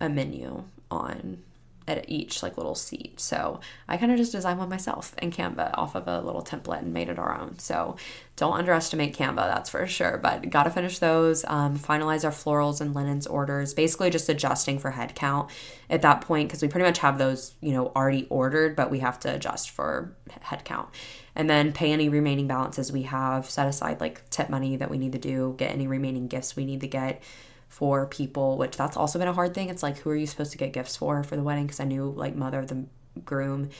[0.00, 1.42] a menu on
[1.88, 3.18] at each like little seat.
[3.18, 6.80] So I kind of just designed one myself in Canva off of a little template
[6.80, 7.58] and made it our own.
[7.58, 7.96] So
[8.36, 10.18] don't underestimate Canva, that's for sure.
[10.18, 14.78] But got to finish those, um, finalize our florals and linens orders, basically just adjusting
[14.78, 15.50] for head count
[15.88, 18.98] at that point because we pretty much have those, you know, already ordered, but we
[18.98, 20.90] have to adjust for head count.
[21.34, 24.98] And then pay any remaining balances we have, set aside like tip money that we
[24.98, 27.22] need to do, get any remaining gifts we need to get
[27.68, 29.68] for people, which that's also been a hard thing.
[29.68, 31.66] It's like, who are you supposed to get gifts for for the wedding?
[31.66, 32.84] Because I knew like mother of the
[33.24, 33.70] groom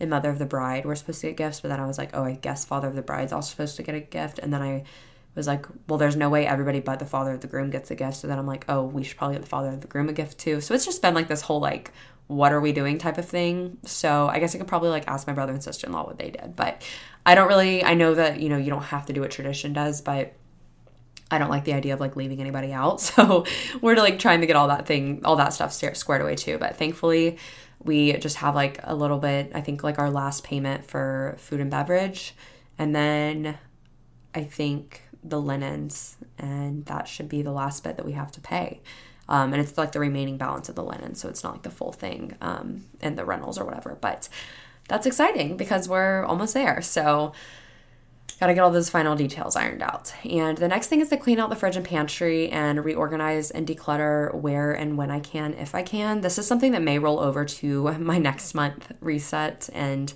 [0.00, 2.10] and mother of the bride were supposed to get gifts, but then I was like,
[2.14, 4.38] oh, I guess father of the bride's also supposed to get a gift.
[4.38, 4.84] And then I
[5.34, 7.94] was like, well, there's no way everybody but the father of the groom gets a
[7.94, 8.16] gift.
[8.16, 10.12] So then I'm like, oh, we should probably get the father of the groom a
[10.12, 10.60] gift too.
[10.60, 11.92] So it's just been like this whole like,
[12.26, 13.78] what are we doing type of thing.
[13.84, 16.18] So I guess I could probably like ask my brother and sister in law what
[16.18, 16.56] they did.
[16.56, 16.82] But
[17.26, 19.72] I don't really, I know that, you know, you don't have to do what tradition
[19.72, 20.32] does, but
[21.32, 23.00] I don't like the idea of like leaving anybody out.
[23.12, 23.44] So
[23.80, 26.58] we're like trying to get all that thing, all that stuff squared away too.
[26.58, 27.38] But thankfully,
[27.82, 31.60] we just have like a little bit, I think like our last payment for food
[31.60, 32.34] and beverage.
[32.78, 33.58] And then
[34.34, 38.40] I think the linens, and that should be the last bit that we have to
[38.40, 38.80] pay.
[39.28, 41.14] Um, and it's like the remaining balance of the linen.
[41.14, 43.96] So it's not like the full thing um, and the rentals or whatever.
[44.00, 44.28] But
[44.88, 46.82] that's exciting because we're almost there.
[46.82, 47.32] So
[48.40, 50.12] Got to get all those final details ironed out.
[50.24, 53.66] And the next thing is to clean out the fridge and pantry and reorganize and
[53.66, 56.22] declutter where and when I can, if I can.
[56.22, 60.12] This is something that may roll over to my next month reset and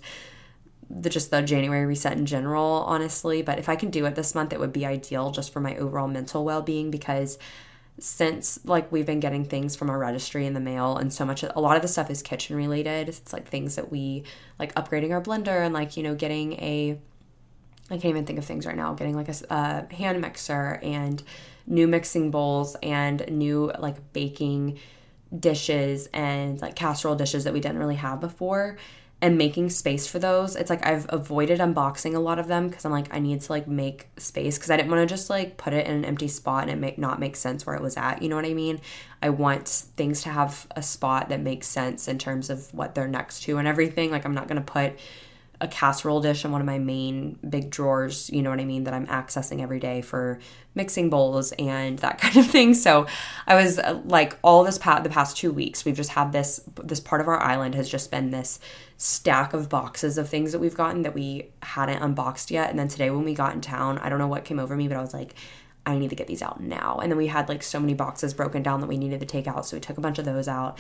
[0.90, 3.42] the just the January reset in general, honestly.
[3.42, 5.76] But if I can do it this month, it would be ideal just for my
[5.76, 7.38] overall mental well being because
[7.98, 11.42] since like we've been getting things from our registry in the mail and so much
[11.42, 14.22] a lot of the stuff is kitchen related it's like things that we
[14.58, 16.98] like upgrading our blender and like you know getting a
[17.90, 18.94] I can't even think of things right now.
[18.94, 21.22] Getting like a, a hand mixer and
[21.66, 24.78] new mixing bowls and new like baking
[25.36, 28.78] dishes and like casserole dishes that we didn't really have before
[29.22, 30.56] and making space for those.
[30.56, 33.52] It's like I've avoided unboxing a lot of them because I'm like I need to
[33.52, 36.28] like make space because I didn't want to just like put it in an empty
[36.28, 38.20] spot and it make not make sense where it was at.
[38.20, 38.80] You know what I mean?
[39.22, 43.08] I want things to have a spot that makes sense in terms of what they're
[43.08, 44.10] next to and everything.
[44.10, 44.98] Like I'm not gonna put
[45.60, 48.84] a casserole dish in one of my main big drawers, you know what I mean,
[48.84, 50.38] that I'm accessing every day for
[50.74, 52.74] mixing bowls and that kind of thing.
[52.74, 53.06] So
[53.46, 56.60] I was uh, like all this past the past 2 weeks, we've just had this
[56.84, 58.58] this part of our island has just been this
[58.98, 62.70] stack of boxes of things that we've gotten that we hadn't unboxed yet.
[62.70, 64.88] And then today when we got in town, I don't know what came over me,
[64.88, 65.34] but I was like
[65.86, 66.98] I need to get these out now.
[67.00, 69.46] And then we had like so many boxes broken down that we needed to take
[69.46, 69.64] out.
[69.66, 70.78] So we took a bunch of those out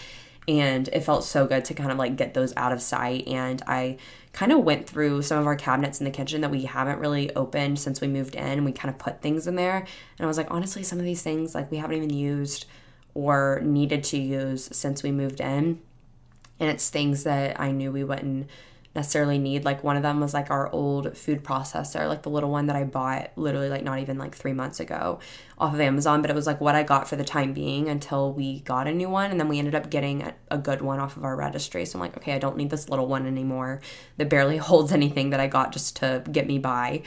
[0.48, 3.26] and it felt so good to kind of like get those out of sight.
[3.26, 3.98] And i
[4.32, 7.34] kind of went through some of our cabinets in the kitchen that we haven't really
[7.34, 8.44] opened since we moved in.
[8.44, 9.78] And we kind of put things in there.
[9.78, 12.66] And i was like honestly some of these things like we haven't even used
[13.14, 15.80] or needed to use since we moved in.
[16.60, 18.48] And it's things that i knew we wouldn't
[18.96, 19.64] necessarily need.
[19.64, 22.74] Like one of them was like our old food processor, like the little one that
[22.74, 25.20] I bought literally like not even like three months ago
[25.58, 28.32] off of Amazon, but it was like what I got for the time being until
[28.32, 29.30] we got a new one.
[29.30, 31.84] And then we ended up getting a, a good one off of our registry.
[31.84, 33.80] So I'm like, okay, I don't need this little one anymore
[34.16, 37.02] that barely holds anything that I got just to get me by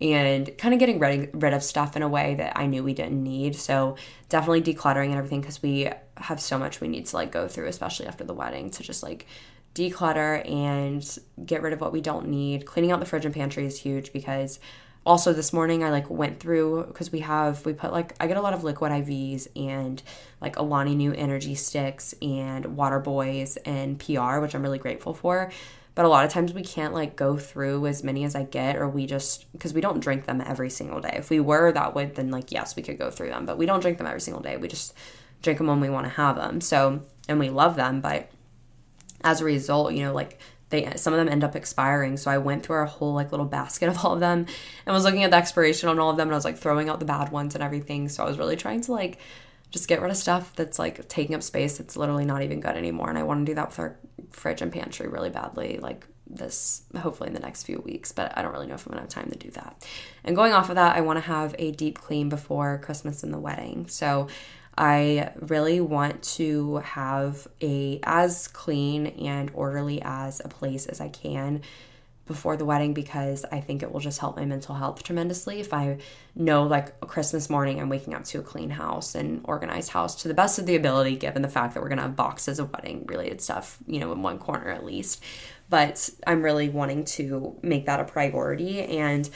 [0.00, 2.94] and kind of getting rid, rid of stuff in a way that I knew we
[2.94, 3.54] didn't need.
[3.54, 3.96] So
[4.28, 7.68] definitely decluttering and everything because we have so much we need to like go through,
[7.68, 9.26] especially after the wedding, to just like
[9.74, 12.64] declutter and get rid of what we don't need.
[12.64, 14.60] Cleaning out the fridge and pantry is huge because
[15.06, 18.36] also this morning I like went through because we have we put like I get
[18.36, 20.02] a lot of liquid IVs and
[20.40, 25.50] like Alani Nu energy sticks and water boys and PR, which I'm really grateful for.
[25.94, 28.76] But a lot of times we can't like go through as many as I get,
[28.76, 31.14] or we just because we don't drink them every single day.
[31.16, 33.66] If we were that would, then like yes, we could go through them, but we
[33.66, 34.56] don't drink them every single day.
[34.56, 34.94] We just
[35.42, 36.60] drink them when we want to have them.
[36.60, 38.28] So and we love them, but
[39.24, 40.38] as a result, you know, like
[40.70, 42.16] they some of them end up expiring.
[42.16, 44.46] So I went through our whole like little basket of all of them
[44.86, 46.88] and was looking at the expiration on all of them and I was like throwing
[46.88, 48.08] out the bad ones and everything.
[48.08, 49.18] So I was really trying to like
[49.70, 52.76] just get rid of stuff that's like taking up space that's literally not even good
[52.76, 53.08] anymore.
[53.08, 53.96] And I want to do that with our
[54.30, 58.42] fridge and pantry really badly, like this hopefully in the next few weeks, but I
[58.42, 59.86] don't really know if I'm gonna have time to do that.
[60.24, 63.32] And going off of that, I want to have a deep clean before Christmas and
[63.32, 63.88] the wedding.
[63.88, 64.28] So
[64.76, 71.08] I really want to have a as clean and orderly as a place as I
[71.08, 71.62] can
[72.26, 75.74] before the wedding because I think it will just help my mental health tremendously if
[75.74, 75.98] I
[76.34, 80.28] know like Christmas morning I'm waking up to a clean house and organized house to
[80.28, 82.72] the best of the ability given the fact that we're going to have boxes of
[82.72, 85.22] wedding related stuff, you know, in one corner at least.
[85.68, 89.28] But I'm really wanting to make that a priority and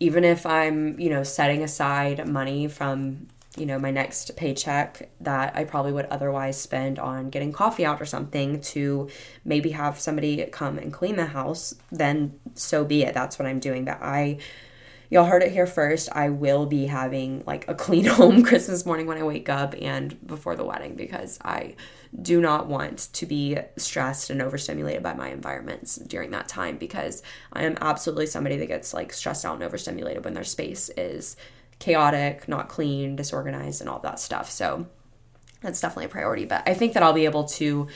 [0.00, 5.56] even if I'm, you know, setting aside money from you know, my next paycheck that
[5.56, 9.08] I probably would otherwise spend on getting coffee out or something to
[9.44, 13.14] maybe have somebody come and clean the house, then so be it.
[13.14, 13.84] That's what I'm doing.
[13.84, 14.38] But I,
[15.08, 16.08] y'all heard it here first.
[16.10, 20.26] I will be having like a clean home Christmas morning when I wake up and
[20.26, 21.76] before the wedding because I
[22.20, 27.22] do not want to be stressed and overstimulated by my environments during that time because
[27.52, 31.36] I am absolutely somebody that gets like stressed out and overstimulated when their space is
[31.78, 34.50] chaotic, not clean, disorganized, and all that stuff.
[34.50, 34.86] So
[35.60, 36.44] that's definitely a priority.
[36.44, 37.88] But I think that I'll be able to,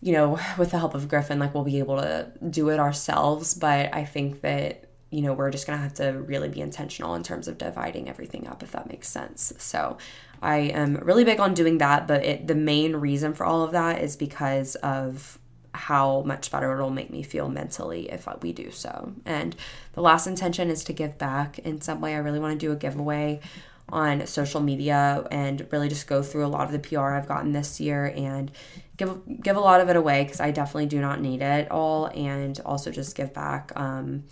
[0.00, 3.54] you know, with the help of Griffin, like we'll be able to do it ourselves.
[3.54, 7.14] But I think that, you know, we're just going to have to really be intentional
[7.14, 9.52] in terms of dividing everything up, if that makes sense.
[9.58, 9.98] So
[10.40, 12.06] I am really big on doing that.
[12.06, 15.38] But it, the main reason for all of that is because of
[15.74, 19.12] how much better it'll make me feel mentally if we do so.
[19.24, 19.56] And
[19.94, 22.14] the last intention is to give back in some way.
[22.14, 23.40] I really want to do a giveaway
[23.88, 27.52] on social media and really just go through a lot of the PR I've gotten
[27.52, 28.50] this year and
[28.96, 32.06] give give a lot of it away because I definitely do not need it all
[32.06, 34.24] and also just give back um,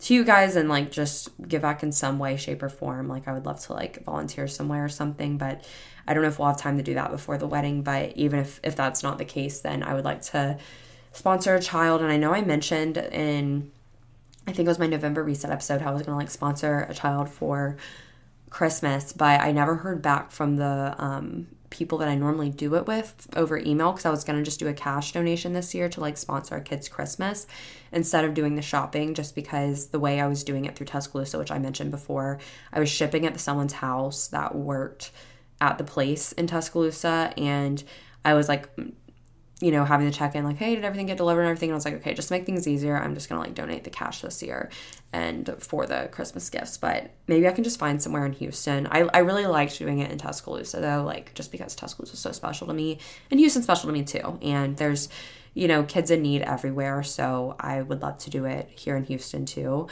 [0.00, 3.26] to you guys and like just give back in some way shape or form like
[3.26, 5.64] I would love to like volunteer somewhere or something but
[6.06, 8.38] I don't know if we'll have time to do that before the wedding but even
[8.38, 10.58] if if that's not the case then I would like to
[11.18, 12.00] sponsor a child.
[12.00, 13.70] And I know I mentioned in,
[14.46, 16.86] I think it was my November reset episode, how I was going to like sponsor
[16.88, 17.76] a child for
[18.50, 22.86] Christmas, but I never heard back from the um, people that I normally do it
[22.86, 25.88] with over email because I was going to just do a cash donation this year
[25.90, 27.46] to like sponsor a kid's Christmas
[27.92, 31.38] instead of doing the shopping just because the way I was doing it through Tuscaloosa,
[31.38, 32.38] which I mentioned before,
[32.72, 35.10] I was shipping it to someone's house that worked
[35.60, 37.82] at the place in Tuscaloosa and
[38.24, 38.68] I was like
[39.60, 41.70] you know, having to check in, like, hey, did everything get delivered and everything?
[41.70, 42.96] And I was like, okay, just make things easier.
[42.96, 44.70] I'm just gonna like donate the cash this year
[45.12, 46.76] and for the Christmas gifts.
[46.76, 48.86] But maybe I can just find somewhere in Houston.
[48.86, 52.30] I, I really liked doing it in Tuscaloosa though, like just because Tuscaloosa is so
[52.30, 52.98] special to me
[53.30, 54.38] and Houston's special to me too.
[54.42, 55.08] And there's,
[55.54, 57.02] you know, kids in need everywhere.
[57.02, 59.88] So I would love to do it here in Houston too.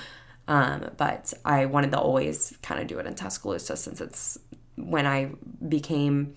[0.47, 4.39] Um, but I wanted to always kind of do it in Tuscaloosa since it's
[4.77, 5.33] when I
[5.67, 6.37] became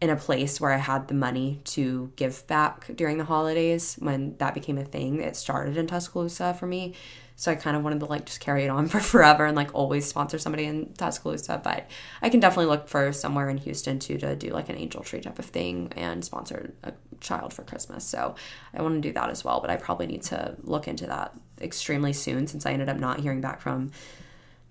[0.00, 4.36] in a place where I had the money to give back during the holidays when
[4.38, 5.20] that became a thing.
[5.20, 6.94] It started in Tuscaloosa for me.
[7.36, 9.74] So I kind of wanted to like just carry it on for forever and like
[9.74, 11.60] always sponsor somebody in Tuscaloosa.
[11.62, 11.90] But
[12.22, 15.20] I can definitely look for somewhere in Houston too to do like an angel tree
[15.20, 18.04] type of thing and sponsor a child for Christmas.
[18.04, 18.36] So
[18.72, 19.60] I want to do that as well.
[19.60, 23.20] But I probably need to look into that extremely soon since I ended up not
[23.20, 23.90] hearing back from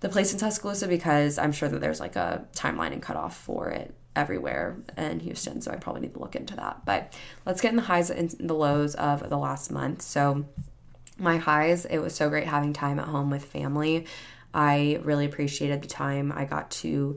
[0.00, 3.68] the place in Tuscaloosa because I'm sure that there's like a timeline and cutoff for
[3.68, 5.60] it everywhere in Houston.
[5.60, 6.84] So I probably need to look into that.
[6.84, 7.14] But
[7.46, 10.02] let's get in the highs and the lows of the last month.
[10.02, 10.46] So
[11.18, 14.06] my highs, it was so great having time at home with family.
[14.52, 17.16] I really appreciated the time I got to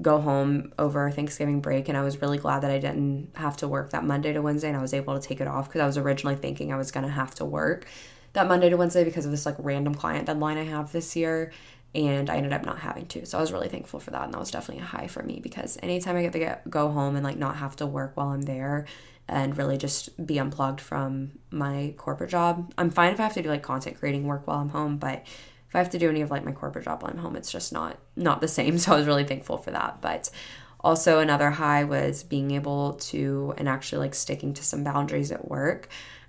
[0.00, 3.68] go home over Thanksgiving break and I was really glad that I didn't have to
[3.68, 5.86] work that Monday to Wednesday and I was able to take it off because I
[5.86, 7.86] was originally thinking I was going to have to work
[8.32, 11.52] that Monday to Wednesday because of this like random client deadline I have this year
[11.94, 13.26] and I ended up not having to.
[13.26, 15.40] So I was really thankful for that, and that was definitely a high for me
[15.42, 18.28] because anytime I get to get, go home and like not have to work while
[18.28, 18.86] I'm there
[19.28, 22.72] and really just be unplugged from my corporate job.
[22.78, 25.24] I'm fine if I have to do like content creating work while I'm home, but
[25.68, 27.52] if I have to do any of like my corporate job while I'm home, it's
[27.52, 28.78] just not not the same.
[28.78, 30.00] So I was really thankful for that.
[30.00, 30.30] But
[30.80, 35.48] also another high was being able to and actually like sticking to some boundaries at
[35.48, 35.88] work.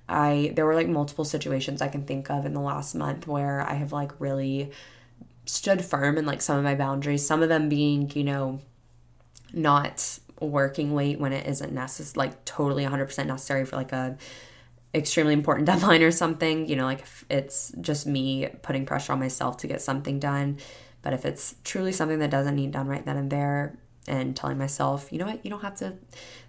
[0.10, 3.62] I there were like multiple situations I can think of in the last month where
[3.62, 4.72] I have like really
[5.50, 8.60] stood firm in like some of my boundaries, some of them being, you know,
[9.54, 14.18] not working late when it isn't necessary, like totally 100% necessary for like a
[14.93, 19.58] extremely important deadline or something, you know, like it's just me putting pressure on myself
[19.58, 20.58] to get something done.
[21.02, 23.78] But if it's truly something that doesn't need done right then and there
[24.08, 25.95] and telling myself, you know what, you don't have to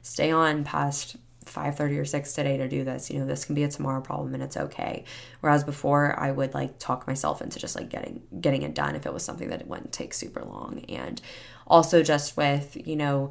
[0.02, 1.16] stay on past
[1.50, 3.10] 5:30 or 6 today to do this.
[3.10, 5.04] You know, this can be a tomorrow problem and it's okay.
[5.40, 9.06] Whereas before I would like talk myself into just like getting getting it done if
[9.06, 10.84] it was something that it wouldn't take super long.
[10.88, 11.20] And
[11.66, 13.30] also just with, you know,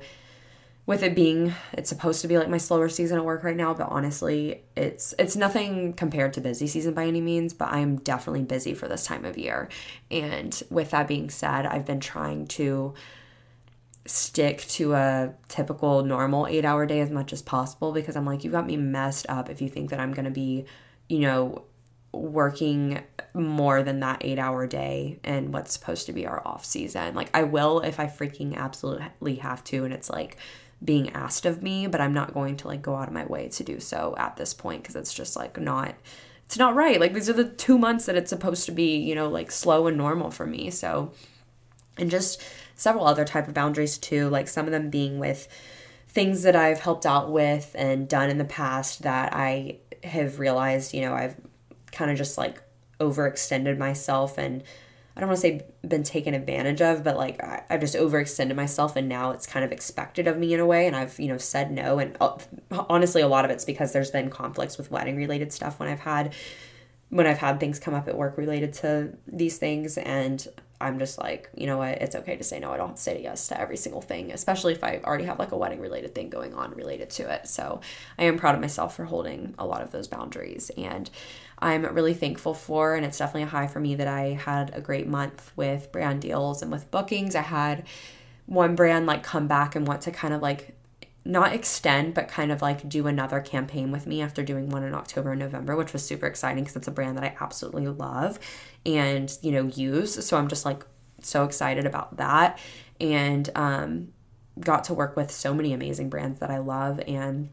[0.90, 3.76] with it being it's supposed to be like my slower season at work right now
[3.76, 8.42] but honestly it's it's nothing compared to busy season by any means but i'm definitely
[8.42, 9.70] busy for this time of year
[10.10, 12.92] and with that being said i've been trying to
[14.06, 18.44] stick to a typical normal eight hour day as much as possible because i'm like
[18.44, 20.66] you got me messed up if you think that i'm going to be
[21.08, 21.64] you know
[22.12, 23.04] working
[23.36, 27.30] more than that eight hour day and what's supposed to be our off season like
[27.36, 30.38] i will if i freaking absolutely have to and it's like
[30.84, 33.50] being asked of me, but I'm not going to like go out of my way
[33.50, 35.96] to do so at this point because it's just like not
[36.46, 37.00] it's not right.
[37.00, 39.88] Like these are the 2 months that it's supposed to be, you know, like slow
[39.88, 40.72] and normal for me.
[40.72, 41.12] So
[41.98, 42.42] and just
[42.80, 45.50] several other type of boundaries too, like some of them being with
[46.08, 50.94] things that I've helped out with and done in the past that I have realized,
[50.94, 51.36] you know, I've
[51.92, 52.62] kind of just like
[53.02, 54.64] overextended myself and
[55.16, 58.56] I don't want to say been taken advantage of, but like I, have just overextended
[58.56, 60.88] myself and now it's kind of expected of me in a way.
[60.88, 62.00] And I've, you know, said no.
[62.00, 62.38] And uh,
[62.72, 66.00] honestly, a lot of it's because there's been conflicts with wedding related stuff when I've
[66.00, 66.34] had,
[67.10, 69.98] when I've had things come up at work related to these things.
[69.98, 70.48] And
[70.82, 72.72] I'm just like, you know what, it's okay to say no.
[72.72, 75.38] I don't have to say yes to every single thing, especially if I already have
[75.38, 77.48] like a wedding related thing going on related to it.
[77.48, 77.82] So
[78.18, 80.72] I am proud of myself for holding a lot of those boundaries.
[80.78, 81.10] And
[81.60, 82.96] I'm really thankful for.
[82.96, 86.22] And it's definitely a high for me that I had a great month with brand
[86.22, 87.36] deals and with bookings.
[87.36, 87.84] I had
[88.46, 90.76] one brand like come back and want to kind of like
[91.30, 94.96] not extend, but kind of like do another campaign with me after doing one in
[94.96, 98.40] October and November, which was super exciting because it's a brand that I absolutely love
[98.84, 100.26] and, you know, use.
[100.26, 100.84] So I'm just like
[101.22, 102.58] so excited about that.
[103.00, 104.08] And um,
[104.60, 107.00] got to work with so many amazing brands that I love.
[107.08, 107.50] And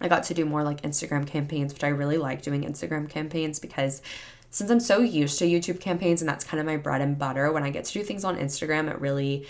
[0.00, 3.58] I got to do more like Instagram campaigns, which I really like doing Instagram campaigns
[3.58, 4.02] because
[4.50, 7.50] since I'm so used to YouTube campaigns and that's kind of my bread and butter,
[7.50, 9.46] when I get to do things on Instagram, it really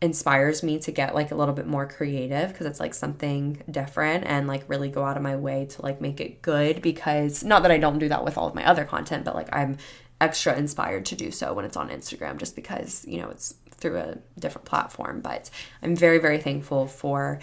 [0.00, 4.24] inspires me to get like a little bit more creative because it's like something different
[4.26, 7.62] and like really go out of my way to like make it good because not
[7.62, 9.78] that I don't do that with all of my other content, but like I'm
[10.20, 13.98] extra inspired to do so when it's on Instagram just because, you know, it's through
[13.98, 15.20] a different platform.
[15.20, 15.50] But
[15.82, 17.40] I'm very, very thankful for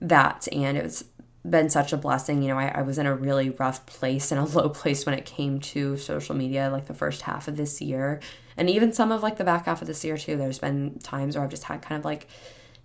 [0.00, 0.48] that.
[0.52, 1.04] And it was
[1.48, 2.42] been such a blessing.
[2.42, 5.14] You know, I, I, was in a really rough place and a low place when
[5.14, 8.20] it came to social media, like the first half of this year.
[8.60, 10.36] And even some of like the back half of this year too.
[10.36, 12.28] There's been times where I've just had kind of like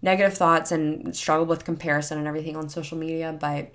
[0.02, 3.36] negative thoughts and struggled with comparison and everything on social media.
[3.38, 3.74] But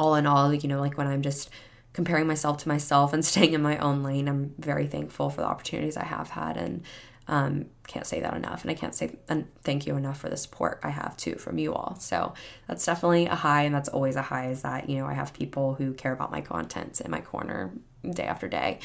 [0.00, 1.50] all in all, you know, like when I'm just
[1.92, 5.46] comparing myself to myself and staying in my own lane, I'm very thankful for the
[5.46, 6.82] opportunities I have had and
[7.28, 8.62] um, can't say that enough.
[8.62, 11.58] And I can't say and thank you enough for the support I have too from
[11.58, 11.96] you all.
[12.00, 12.32] So
[12.66, 13.64] that's definitely a high.
[13.64, 16.30] And that's always a high is that, you know, I have people who care about
[16.30, 17.72] my content in my corner
[18.10, 18.78] day after day.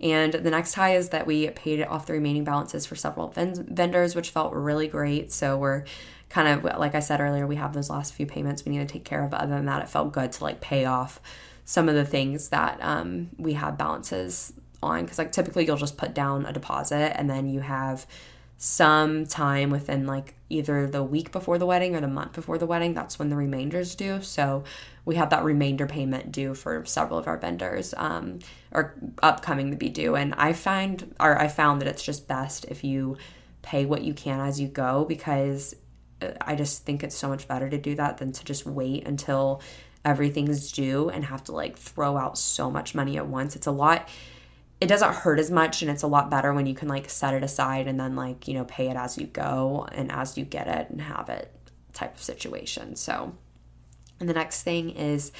[0.00, 4.14] And the next high is that we paid off the remaining balances for several vendors,
[4.14, 5.30] which felt really great.
[5.30, 5.84] So we're
[6.30, 8.92] kind of, like I said earlier, we have those last few payments we need to
[8.92, 9.30] take care of.
[9.30, 11.20] But other than that, it felt good to like pay off
[11.64, 15.98] some of the things that um, we have balances on because like typically you'll just
[15.98, 18.06] put down a deposit and then you have
[18.62, 22.66] some time within like either the week before the wedding or the month before the
[22.66, 24.20] wedding that's when the remainders due.
[24.20, 24.64] So
[25.06, 28.40] we have that remainder payment due for several of our vendors um,
[28.70, 30.14] or upcoming to be due.
[30.14, 33.16] And i find or i found that it's just best if you
[33.62, 35.74] pay what you can as you go because
[36.20, 39.06] uh, i just think it's so much better to do that than to just wait
[39.06, 39.62] until
[40.04, 43.56] everything's due and have to like throw out so much money at once.
[43.56, 44.08] It's a lot
[44.80, 47.34] it doesn't hurt as much and it's a lot better when you can like set
[47.34, 50.44] it aside and then like you know pay it as you go and as you
[50.44, 51.54] get it and have it
[51.92, 52.96] type of situation.
[52.96, 53.34] So
[54.20, 55.32] and the next thing is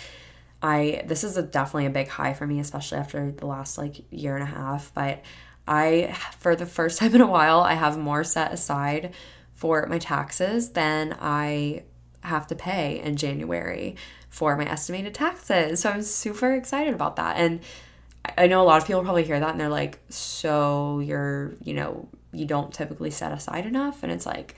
[0.62, 4.04] i this is a, definitely a big high for me especially after the last like
[4.10, 5.22] year and a half but
[5.68, 9.14] i for the first time in a while i have more set aside
[9.54, 11.82] for my taxes than i
[12.22, 13.96] have to pay in january
[14.30, 15.80] for my estimated taxes.
[15.80, 17.36] So i'm super excited about that.
[17.36, 17.60] And
[18.36, 21.74] I know a lot of people probably hear that and they're like, so you're, you
[21.74, 24.02] know, you don't typically set aside enough.
[24.02, 24.54] And it's like,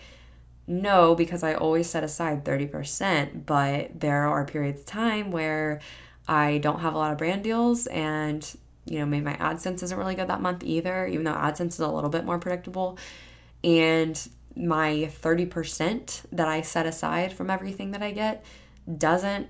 [0.67, 5.81] no, because I always set aside 30%, but there are periods of time where
[6.29, 8.49] I don't have a lot of brand deals and
[8.85, 11.81] you know, maybe my AdSense isn't really good that month either, even though AdSense is
[11.81, 12.99] a little bit more predictable.
[13.63, 14.21] And
[14.57, 18.45] my 30% that I set aside from everything that I get
[18.99, 19.49] doesn't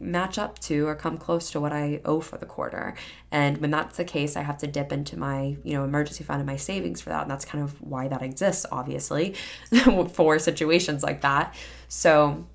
[0.00, 2.94] match up to or come close to what I owe for the quarter.
[3.30, 6.40] And when that's the case, I have to dip into my, you know, emergency fund
[6.40, 7.22] and my savings for that.
[7.22, 9.34] And that's kind of why that exists, obviously,
[10.12, 11.54] for situations like that.
[11.88, 12.46] So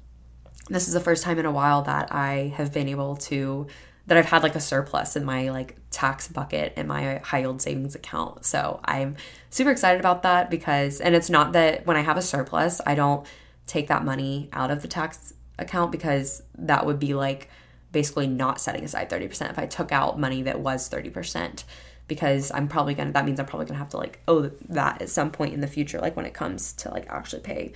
[0.69, 3.67] this is the first time in a while that I have been able to
[4.09, 7.61] that I've had like a surplus in my like tax bucket in my high yield
[7.61, 8.43] savings account.
[8.43, 9.15] So I'm
[9.51, 12.95] super excited about that because and it's not that when I have a surplus, I
[12.95, 13.25] don't
[13.67, 17.49] take that money out of the tax account because that would be like
[17.91, 21.63] basically not setting aside 30% if I took out money that was 30%
[22.07, 24.51] because I'm probably going to that means I'm probably going to have to like owe
[24.69, 27.73] that at some point in the future like when it comes to like actually pay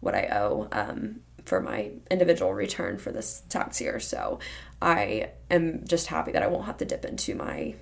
[0.00, 3.98] what I owe um, for my individual return for this tax year.
[4.00, 4.40] So
[4.82, 7.74] I am just happy that I won't have to dip into my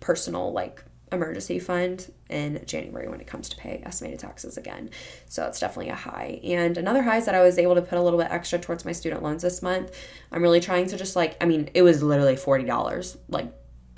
[0.00, 4.90] personal like emergency fund in January when it comes to pay estimated taxes again.
[5.28, 6.40] So it's definitely a high.
[6.42, 8.84] And another high is that I was able to put a little bit extra towards
[8.84, 9.96] my student loans this month.
[10.32, 13.16] I'm really trying to just like, I mean, it was literally $40.
[13.28, 13.52] Like,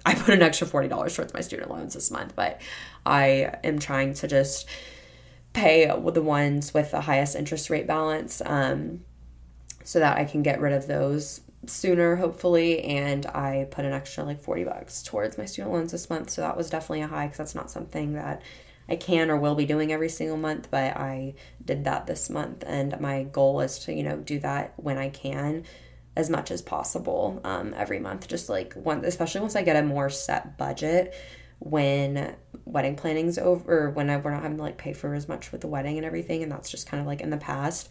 [0.04, 2.60] I put an extra $40 towards my student loans this month, but
[3.04, 4.66] I am trying to just
[5.52, 9.00] pay the ones with the highest interest rate balance um,
[9.82, 14.24] so that I can get rid of those sooner hopefully and i put an extra
[14.24, 17.26] like 40 bucks towards my student loans this month so that was definitely a high
[17.26, 18.42] because that's not something that
[18.88, 22.64] i can or will be doing every single month but i did that this month
[22.66, 25.64] and my goal is to you know do that when i can
[26.16, 29.82] as much as possible um, every month just like one especially once i get a
[29.82, 31.14] more set budget
[31.60, 35.50] when wedding planning's over when I, we're not having to like pay for as much
[35.50, 37.88] with the wedding and everything and that's just kind of like in the past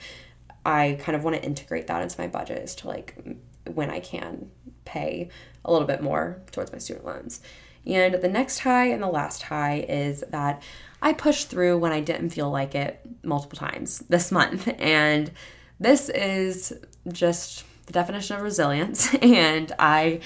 [0.66, 3.18] i kind of want to integrate that into my budget is to like
[3.76, 4.49] when I can
[4.86, 5.30] pay
[5.65, 7.41] a little bit more towards my student loans.
[7.86, 10.61] And the next high and the last high is that
[11.01, 14.68] I pushed through when I didn't feel like it multiple times this month.
[14.80, 15.32] And
[15.80, 16.74] this is
[17.11, 19.13] just the definition of resilience.
[19.22, 20.22] And I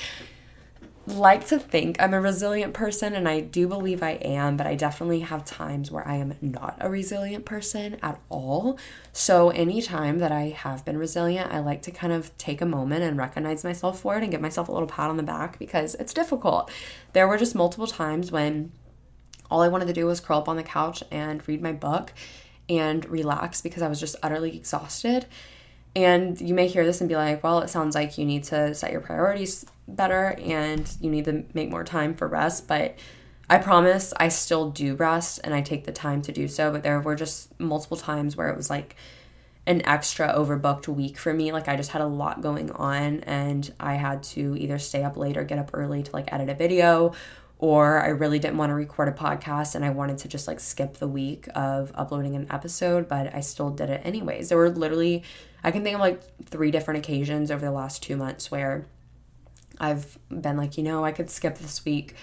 [1.08, 4.76] like to think I'm a resilient person, and I do believe I am, but I
[4.76, 8.78] definitely have times where I am not a resilient person at all.
[9.12, 13.04] So, anytime that I have been resilient, I like to kind of take a moment
[13.04, 15.96] and recognize myself for it and give myself a little pat on the back because
[15.96, 16.70] it's difficult.
[17.14, 18.72] There were just multiple times when
[19.50, 22.14] all I wanted to do was curl up on the couch and read my book
[22.70, 25.26] and relax because I was just utterly exhausted.
[25.96, 28.74] And you may hear this and be like, well, it sounds like you need to
[28.74, 32.68] set your priorities better and you need to make more time for rest.
[32.68, 32.98] But
[33.50, 36.72] I promise I still do rest and I take the time to do so.
[36.72, 38.96] But there were just multiple times where it was like
[39.68, 41.52] an extra overbooked week for me.
[41.52, 45.18] Like I just had a lot going on and I had to either stay up
[45.18, 47.14] late or get up early to like edit a video
[47.62, 50.60] or I really didn't want to record a podcast and I wanted to just like
[50.60, 54.50] skip the week of uploading an episode, but I still did it anyways.
[54.50, 55.24] There were literally,
[55.64, 58.88] I can think of like three different occasions over the last two months where
[59.80, 62.16] I've been like, you know, I could skip this week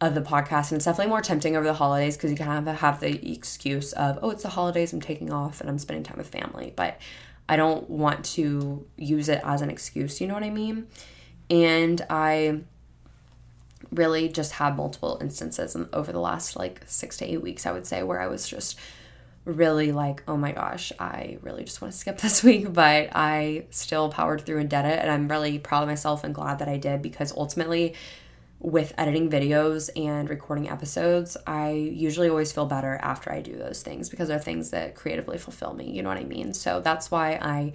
[0.00, 2.76] of the podcast and it's definitely more tempting over the holidays because you kind of
[2.78, 6.18] have the excuse of, oh, it's the holidays, I'm taking off and I'm spending time
[6.18, 6.72] with family.
[6.74, 7.00] But
[7.48, 10.88] I don't want to use it as an excuse, you know what I mean?
[11.48, 12.62] And I
[13.92, 17.86] really just had multiple instances over the last like six to eight weeks, I would
[17.86, 18.78] say, where I was just
[19.44, 23.66] really like, oh my gosh, I really just want to skip this week, but I
[23.70, 24.98] still powered through and did it.
[25.00, 27.94] And I'm really proud of myself and glad that I did because ultimately,
[28.58, 33.82] with editing videos and recording episodes, I usually always feel better after I do those
[33.82, 35.90] things because they're things that creatively fulfill me.
[35.90, 36.54] You know what I mean?
[36.54, 37.72] So that's why I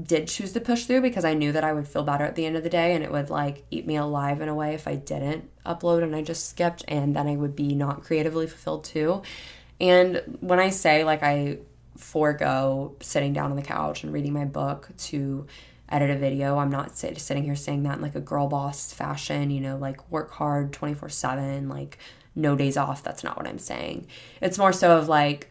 [0.00, 2.46] did choose to push through because I knew that I would feel better at the
[2.46, 4.86] end of the day and it would like eat me alive in a way if
[4.86, 8.84] I didn't upload and I just skipped and then I would be not creatively fulfilled
[8.84, 9.22] too.
[9.80, 11.58] And when I say like I
[11.96, 15.46] forego sitting down on the couch and reading my book to
[15.88, 18.92] edit a video, I'm not sit- sitting here saying that in like a girl boss
[18.92, 21.98] fashion, you know, like work hard 24 7, like
[22.36, 23.02] no days off.
[23.02, 24.06] That's not what I'm saying.
[24.40, 25.50] It's more so of like,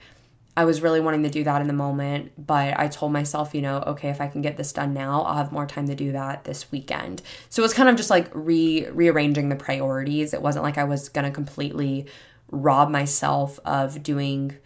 [0.58, 3.62] I was really wanting to do that in the moment, but I told myself, you
[3.62, 6.14] know, okay, if I can get this done now, I'll have more time to do
[6.14, 7.22] that this weekend.
[7.50, 10.34] So it was kind of just like re rearranging the priorities.
[10.34, 12.08] It wasn't like I was going to completely
[12.50, 14.58] rob myself of doing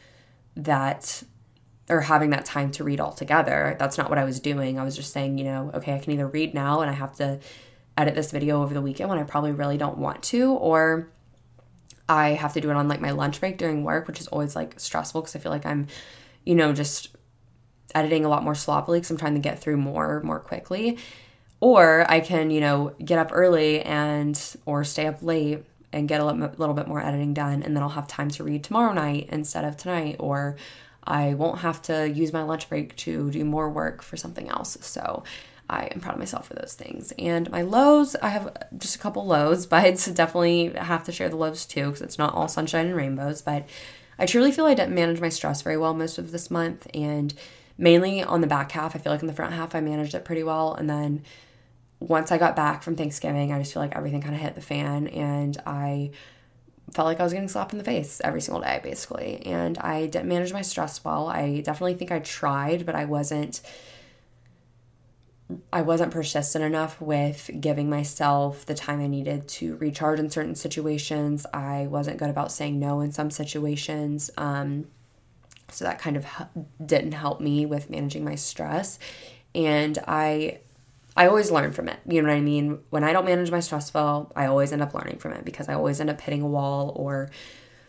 [0.56, 1.24] that
[1.90, 3.76] or having that time to read altogether.
[3.78, 4.80] That's not what I was doing.
[4.80, 7.14] I was just saying, you know, okay, I can either read now and I have
[7.18, 7.42] to
[7.98, 11.12] edit this video over the weekend when I probably really don't want to, or
[12.12, 14.54] I have to do it on like my lunch break during work, which is always
[14.54, 15.88] like stressful because I feel like I'm,
[16.46, 17.16] you know, just
[17.96, 20.98] editing a lot more sloppily because I'm trying to get through more more quickly.
[21.62, 26.20] Or I can, you know, get up early and or stay up late and get
[26.20, 29.30] a little bit more editing done and then I'll have time to read tomorrow night
[29.32, 30.58] instead of tonight or
[31.04, 34.78] I won't have to use my lunch break to do more work for something else.
[34.82, 35.24] So
[35.72, 37.14] I am proud of myself for those things.
[37.18, 41.30] And my lows, I have just a couple lows, but it's definitely have to share
[41.30, 43.42] the lows too because it's not all sunshine and rainbows.
[43.42, 43.68] But
[44.20, 46.88] I truly feel I didn't manage my stress very well most of this month.
[46.94, 47.34] And
[47.78, 50.26] mainly on the back half, I feel like in the front half, I managed it
[50.26, 50.74] pretty well.
[50.74, 51.24] And then
[52.00, 54.62] once I got back from Thanksgiving, I just feel like everything kind of hit the
[54.62, 56.12] fan and I
[56.92, 59.46] felt like I was getting slapped in the face every single day, basically.
[59.46, 61.28] And I didn't manage my stress well.
[61.28, 63.62] I definitely think I tried, but I wasn't
[65.72, 70.56] I wasn't persistent enough with giving myself the time I needed to recharge in certain
[70.56, 71.46] situations.
[71.54, 74.30] I wasn't good about saying no in some situations.
[74.38, 74.88] Um,
[75.70, 76.26] so that kind of
[76.86, 79.00] didn't help me with managing my stress.
[79.56, 80.60] And I
[81.16, 82.00] I always learn from it.
[82.08, 82.80] You know what I mean?
[82.90, 85.68] When I don't manage my stress well, I always end up learning from it because
[85.68, 87.30] I always end up hitting a wall or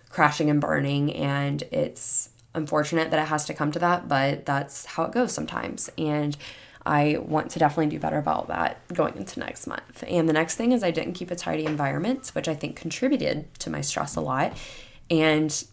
[0.08, 1.12] crashing and burning.
[1.14, 5.32] And it's unfortunate that it has to come to that, but that's how it goes
[5.32, 5.90] sometimes.
[5.96, 6.36] And
[6.84, 10.02] I want to definitely do better about that going into next month.
[10.06, 13.54] And the next thing is I didn't keep a tidy environment, which I think contributed
[13.60, 14.56] to my stress a lot.
[15.10, 15.64] And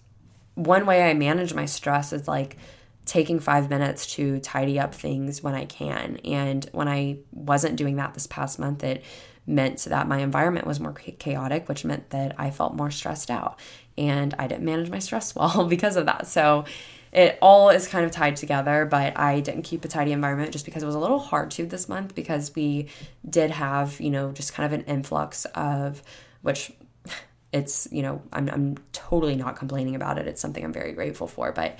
[0.56, 2.58] one way I manage my stress is like
[3.06, 6.18] taking five minutes to tidy up things when I can.
[6.18, 9.04] And when I wasn't doing that this past month, it
[9.48, 13.60] meant that my environment was more chaotic, which meant that I felt more stressed out.
[13.98, 16.28] And I didn't manage my stress well because of that.
[16.28, 16.66] So
[17.12, 20.66] it all is kind of tied together, but I didn't keep a tidy environment just
[20.66, 22.88] because it was a little hard to this month because we
[23.28, 26.04] did have, you know, just kind of an influx of
[26.42, 26.72] which
[27.52, 30.28] it's, you know, I'm, I'm totally not complaining about it.
[30.28, 31.80] It's something I'm very grateful for, but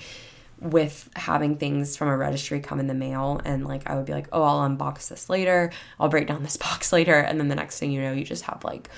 [0.60, 4.12] with having things from a registry come in the mail and like I would be
[4.12, 5.72] like, "Oh, I'll unbox this later.
[5.98, 8.44] I'll break down this box later." And then the next thing you know, you just
[8.44, 8.90] have like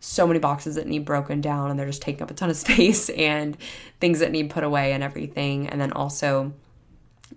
[0.00, 2.56] so many boxes that need broken down and they're just taking up a ton of
[2.56, 3.56] space and
[4.00, 5.68] things that need put away and everything.
[5.68, 6.52] And then also,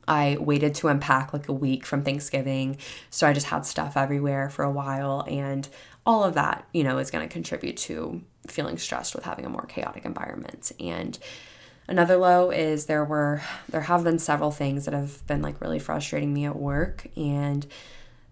[0.07, 2.78] I waited to unpack like a week from Thanksgiving.
[3.10, 5.26] So I just had stuff everywhere for a while.
[5.28, 5.68] And
[6.05, 9.49] all of that, you know, is going to contribute to feeling stressed with having a
[9.49, 10.72] more chaotic environment.
[10.80, 11.18] And
[11.88, 15.80] another low is there were, there have been several things that have been like really
[15.80, 17.07] frustrating me at work.
[17.16, 17.66] And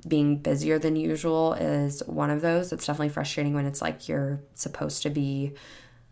[0.05, 2.71] being busier than usual is one of those.
[2.71, 5.53] It's definitely frustrating when it's like you're supposed to be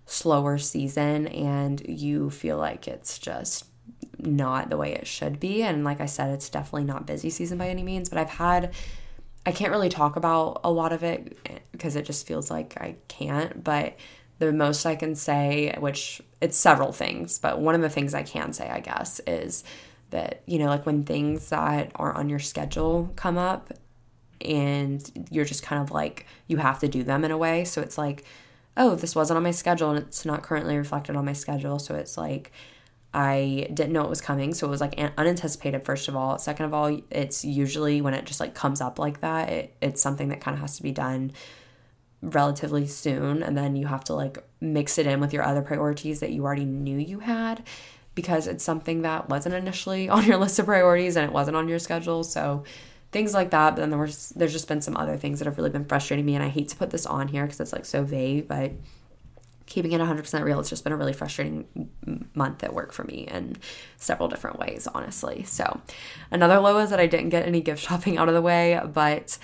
[0.06, 3.66] slower season and you feel like it's just
[4.20, 5.64] not the way it should be.
[5.64, 8.74] And like I said, it's definitely not busy season by any means, but I've had
[9.46, 11.38] I can't really talk about a lot of it
[11.72, 13.96] because it just feels like I can't, but
[14.40, 18.24] the most I can say, which it's several things, but one of the things I
[18.24, 19.64] can say, I guess, is
[20.10, 23.74] that, you know, like when things that are on your schedule come up
[24.42, 27.66] and you're just kind of like, you have to do them in a way.
[27.66, 28.24] So it's like,
[28.78, 31.80] oh, this wasn't on my schedule and it's not currently reflected on my schedule.
[31.80, 32.52] So it's like,
[33.14, 34.54] I didn't know it was coming.
[34.54, 36.38] So it was like unanticipated, first of all.
[36.38, 40.02] Second of all, it's usually when it just like comes up like that, it, it's
[40.02, 41.32] something that kind of has to be done
[42.22, 43.42] relatively soon.
[43.42, 46.44] And then you have to like mix it in with your other priorities that you
[46.44, 47.64] already knew you had
[48.16, 51.68] because it's something that wasn't initially on your list of priorities and it wasn't on
[51.68, 52.24] your schedule.
[52.24, 52.64] So
[53.12, 53.72] things like that.
[53.72, 56.26] But then there was there's just been some other things that have really been frustrating
[56.26, 58.72] me, and I hate to put this on here because it's like so vague, but
[59.68, 61.90] keeping it 100% real it's just been a really frustrating
[62.36, 63.58] month at work for me in
[63.98, 65.82] several different ways honestly so
[66.30, 69.38] another low is that i didn't get any gift shopping out of the way but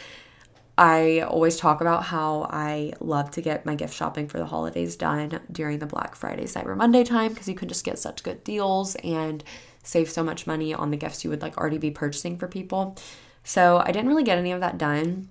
[0.81, 4.95] i always talk about how i love to get my gift shopping for the holidays
[4.95, 8.43] done during the black friday cyber monday time because you can just get such good
[8.43, 9.43] deals and
[9.83, 12.95] save so much money on the gifts you would like already be purchasing for people
[13.43, 15.29] so I didn't really get any of that done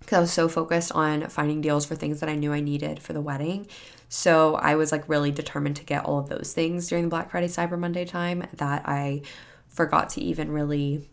[0.00, 3.00] because I was so focused on finding deals for things that I knew I needed
[3.00, 3.66] for the wedding.
[4.08, 7.30] So I was like really determined to get all of those things during the Black
[7.30, 9.22] Friday Cyber Monday time that I
[9.68, 11.08] forgot to even really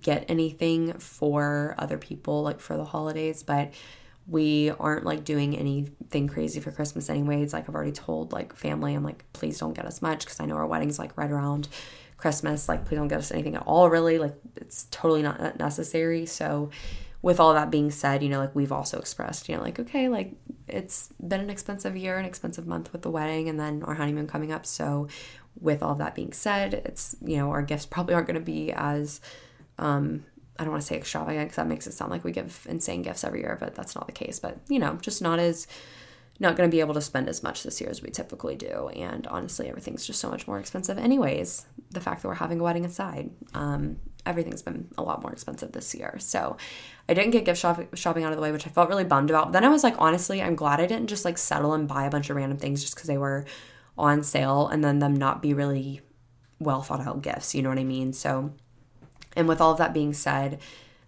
[0.00, 3.72] get anything for other people like for the holidays, but
[4.26, 7.52] we aren't like doing anything crazy for Christmas anyways.
[7.52, 10.46] Like I've already told like family, I'm like, please don't get us much because I
[10.46, 11.68] know our wedding's like right around
[12.16, 12.70] Christmas.
[12.70, 14.18] Like, please don't get us anything at all, really.
[14.18, 16.24] Like, it's totally not necessary.
[16.24, 16.70] So,
[17.20, 20.08] with all that being said, you know, like we've also expressed, you know, like, okay,
[20.08, 20.32] like
[20.66, 24.26] it's been an expensive year, an expensive month with the wedding and then our honeymoon
[24.26, 24.64] coming up.
[24.64, 25.08] So,
[25.60, 28.72] with all that being said, it's, you know, our gifts probably aren't going to be
[28.72, 29.20] as,
[29.78, 30.24] um,
[30.58, 33.02] I don't want to say extravagant because that makes it sound like we give insane
[33.02, 34.38] gifts every year, but that's not the case.
[34.38, 35.66] But, you know, just not as
[36.40, 38.88] not going to be able to spend as much this year as we typically do.
[38.88, 41.66] And honestly, everything's just so much more expensive, anyways.
[41.90, 45.72] The fact that we're having a wedding aside, Um, everything's been a lot more expensive
[45.72, 46.16] this year.
[46.18, 46.56] So
[47.08, 49.30] I didn't get gift shop- shopping out of the way, which I felt really bummed
[49.30, 49.46] about.
[49.46, 52.04] But then I was like, honestly, I'm glad I didn't just like settle and buy
[52.04, 53.44] a bunch of random things just because they were
[53.98, 56.00] on sale and then them not be really
[56.58, 57.54] well thought out gifts.
[57.54, 58.12] You know what I mean?
[58.12, 58.54] So,
[59.36, 60.58] and with all of that being said,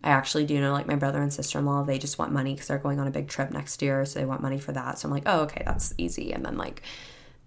[0.02, 2.54] I actually do know like my brother and sister in law, they just want money
[2.54, 4.04] because they're going on a big trip next year.
[4.04, 4.98] So they want money for that.
[4.98, 6.32] So I'm like, oh, okay, that's easy.
[6.32, 6.82] And then like,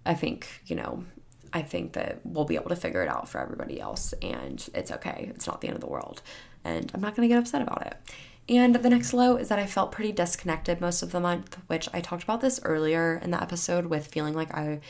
[0.04, 1.04] I think, you know,
[1.52, 4.92] I think that we'll be able to figure it out for everybody else and it's
[4.92, 5.30] okay.
[5.34, 6.22] It's not the end of the world.
[6.64, 7.96] And I'm not going to get upset about it.
[8.48, 11.88] And the next low is that I felt pretty disconnected most of the month, which
[11.92, 14.80] I talked about this earlier in the episode with feeling like I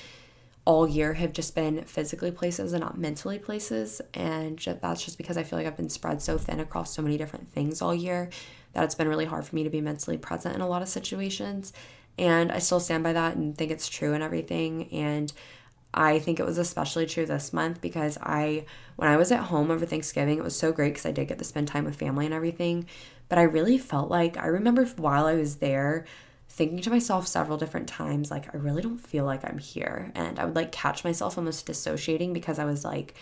[0.71, 4.01] all year have just been physically places and not mentally places.
[4.15, 7.19] And that's just because I feel like I've been spread so thin across so many
[7.19, 8.31] different things all year
[8.75, 10.87] that it's been really hard for me to be mentally present in a lot of
[10.87, 11.73] situations.
[12.17, 14.89] And I still stand by that and think it's true and everything.
[14.93, 15.33] And
[15.93, 18.65] I think it was especially true this month because I,
[18.95, 21.39] when I was at home over Thanksgiving, it was so great because I did get
[21.39, 22.87] to spend time with family and everything.
[23.29, 26.07] But I really felt like, I remember while I was there,
[26.51, 30.11] thinking to myself several different times, like, I really don't feel like I'm here.
[30.17, 33.15] And I would like catch myself almost dissociating because I was like,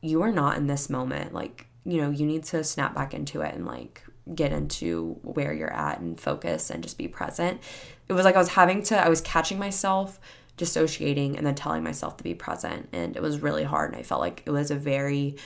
[0.00, 1.34] you are not in this moment.
[1.34, 5.52] Like, you know, you need to snap back into it and like get into where
[5.52, 7.60] you're at and focus and just be present.
[8.08, 10.20] It was like I was having to, I was catching myself
[10.56, 12.88] dissociating and then telling myself to be present.
[12.92, 13.90] And it was really hard.
[13.90, 15.36] And I felt like it was a very,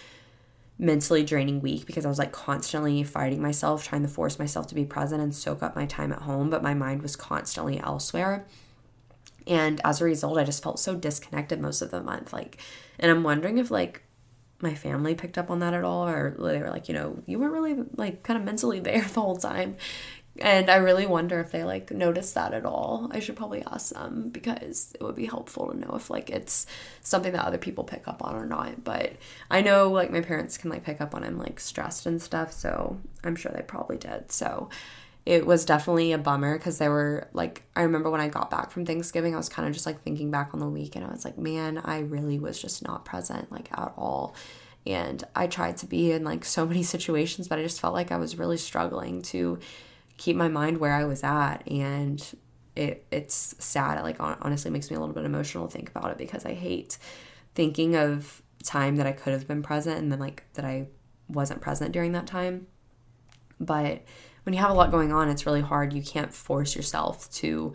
[0.78, 4.74] mentally draining week because I was like constantly fighting myself, trying to force myself to
[4.74, 8.46] be present and soak up my time at home, but my mind was constantly elsewhere.
[9.46, 12.32] And as a result, I just felt so disconnected most of the month.
[12.32, 12.60] Like,
[12.98, 14.02] and I'm wondering if like
[14.60, 17.38] my family picked up on that at all, or they were like, you know, you
[17.38, 19.76] weren't really like kind of mentally there the whole time.
[20.40, 23.08] And I really wonder if they like notice that at all.
[23.12, 26.66] I should probably ask them because it would be helpful to know if like it's
[27.02, 28.82] something that other people pick up on or not.
[28.82, 29.12] But
[29.50, 32.52] I know like my parents can like pick up on I'm like stressed and stuff,
[32.52, 34.32] so I'm sure they probably did.
[34.32, 34.70] So
[35.26, 38.70] it was definitely a bummer because they were like I remember when I got back
[38.70, 41.10] from Thanksgiving, I was kind of just like thinking back on the week and I
[41.10, 44.34] was like, man, I really was just not present like at all.
[44.86, 48.10] And I tried to be in like so many situations, but I just felt like
[48.10, 49.58] I was really struggling to
[50.22, 52.24] keep my mind where I was at and
[52.76, 53.98] it it's sad.
[53.98, 56.54] It like honestly makes me a little bit emotional to think about it because I
[56.54, 56.96] hate
[57.56, 60.86] thinking of time that I could have been present and then like that I
[61.26, 62.68] wasn't present during that time.
[63.58, 64.04] But
[64.44, 65.92] when you have a lot going on it's really hard.
[65.92, 67.72] You can't force yourself to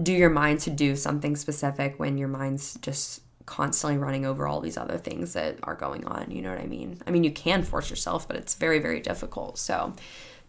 [0.00, 4.60] do your mind to do something specific when your mind's just constantly running over all
[4.60, 7.00] these other things that are going on you know what I mean?
[7.04, 9.58] I mean you can force yourself but it's very very difficult.
[9.58, 9.92] So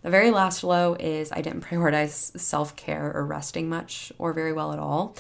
[0.02, 4.54] the very last low is I didn't prioritize self care or resting much or very
[4.54, 5.16] well at all.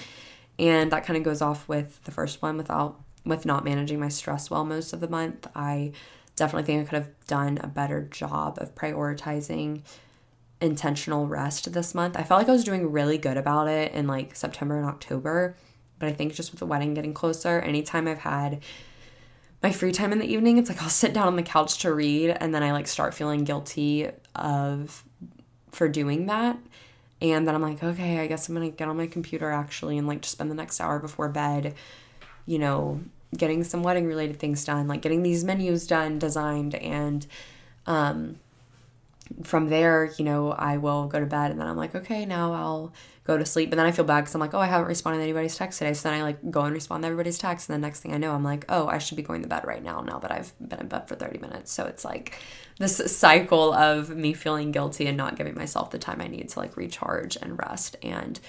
[0.57, 4.09] And that kind of goes off with the first one without with not managing my
[4.09, 5.47] stress well most of the month.
[5.55, 5.91] I
[6.35, 9.81] definitely think I could have done a better job of prioritizing
[10.59, 12.17] intentional rest this month.
[12.17, 15.55] I felt like I was doing really good about it in like September and October,
[15.99, 18.61] but I think just with the wedding getting closer, anytime I've had
[19.63, 21.93] my free time in the evening, it's like I'll sit down on the couch to
[21.93, 25.03] read and then I like start feeling guilty of
[25.71, 26.57] for doing that.
[27.21, 30.07] And then I'm like, okay, I guess I'm gonna get on my computer actually and
[30.07, 31.75] like just spend the next hour before bed,
[32.47, 33.01] you know,
[33.37, 37.27] getting some wedding related things done, like getting these menus done, designed, and
[37.85, 38.39] um
[39.43, 42.53] from there, you know, I will go to bed and then I'm like, okay, now
[42.53, 43.69] I'll go to sleep.
[43.69, 45.79] But then I feel bad because I'm like, oh, I haven't responded to anybody's text
[45.79, 45.93] today.
[45.93, 47.69] So then I like go and respond to everybody's text.
[47.69, 49.65] And the next thing I know, I'm like, oh, I should be going to bed
[49.65, 51.71] right now, now that I've been in bed for 30 minutes.
[51.71, 52.37] So it's like
[52.79, 56.59] this cycle of me feeling guilty and not giving myself the time I need to
[56.59, 58.39] like recharge and rest and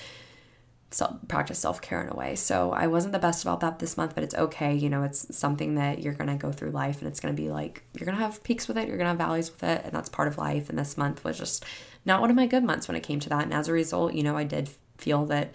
[0.92, 2.34] self, practice self care in a way.
[2.34, 4.74] So I wasn't the best about that this month, but it's okay.
[4.74, 7.40] You know, it's something that you're going to go through life and it's going to
[7.40, 9.62] be like, you're going to have peaks with it, you're going to have valleys with
[9.62, 10.68] it, and that's part of life.
[10.68, 11.64] And this month was just
[12.04, 13.44] not one of my good months when it came to that.
[13.44, 15.52] And as a result, you know, I did feel that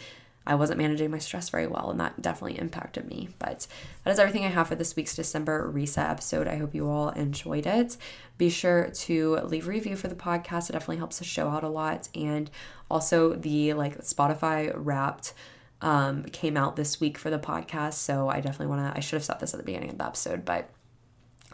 [0.47, 3.29] I wasn't managing my stress very well, and that definitely impacted me.
[3.37, 3.67] But
[4.03, 6.47] that is everything I have for this week's December reset episode.
[6.47, 7.97] I hope you all enjoyed it.
[8.37, 10.69] Be sure to leave a review for the podcast.
[10.69, 12.09] It definitely helps the show out a lot.
[12.13, 12.51] And
[12.89, 15.33] also, the like Spotify wrapped
[15.81, 17.95] um, came out this week for the podcast.
[17.95, 20.05] So I definitely want to, I should have said this at the beginning of the
[20.05, 20.69] episode, but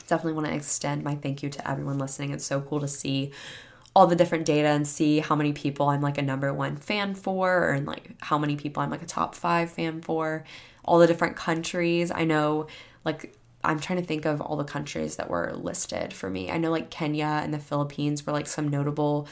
[0.08, 2.32] definitely want to extend my thank you to everyone listening.
[2.32, 3.32] It's so cool to see
[3.96, 7.14] all the different data and see how many people I'm like a number one fan
[7.16, 10.44] for, or like how many people I'm like a top five fan for,
[10.84, 12.12] all the different countries.
[12.12, 12.68] I know,
[13.06, 16.52] like, I'm trying to think of all the countries that were listed for me.
[16.52, 19.28] I know like Kenya and the Philippines were like some notable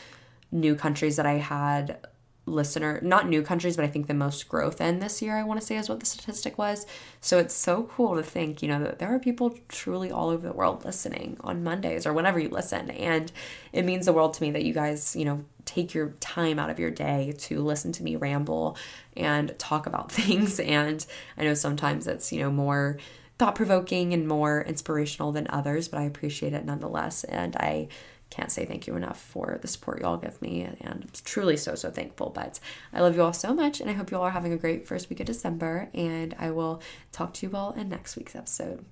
[0.51, 1.97] new countries that I had
[2.45, 5.59] listener, not new countries, but I think the most growth in this year, I want
[5.59, 6.86] to say is what the statistic was.
[7.19, 10.47] So it's so cool to think, you know, that there are people truly all over
[10.47, 12.89] the world listening on Mondays or whenever you listen.
[12.91, 13.32] And
[13.71, 16.71] it means the world to me that you guys, you know, take your time out
[16.71, 18.75] of your day to listen to me ramble
[19.15, 20.59] and talk about things.
[20.59, 21.05] And
[21.38, 22.97] I know sometimes it's, you know, more
[23.42, 27.24] thought provoking and more inspirational than others, but I appreciate it nonetheless.
[27.24, 27.88] And I
[28.30, 31.76] can't say thank you enough for the support y'all give me and I'm truly so
[31.76, 32.62] so thankful but
[32.94, 34.88] I love you all so much and I hope you all are having a great
[34.88, 36.82] first week of December and I will
[37.12, 38.86] talk to you all in next week's episode.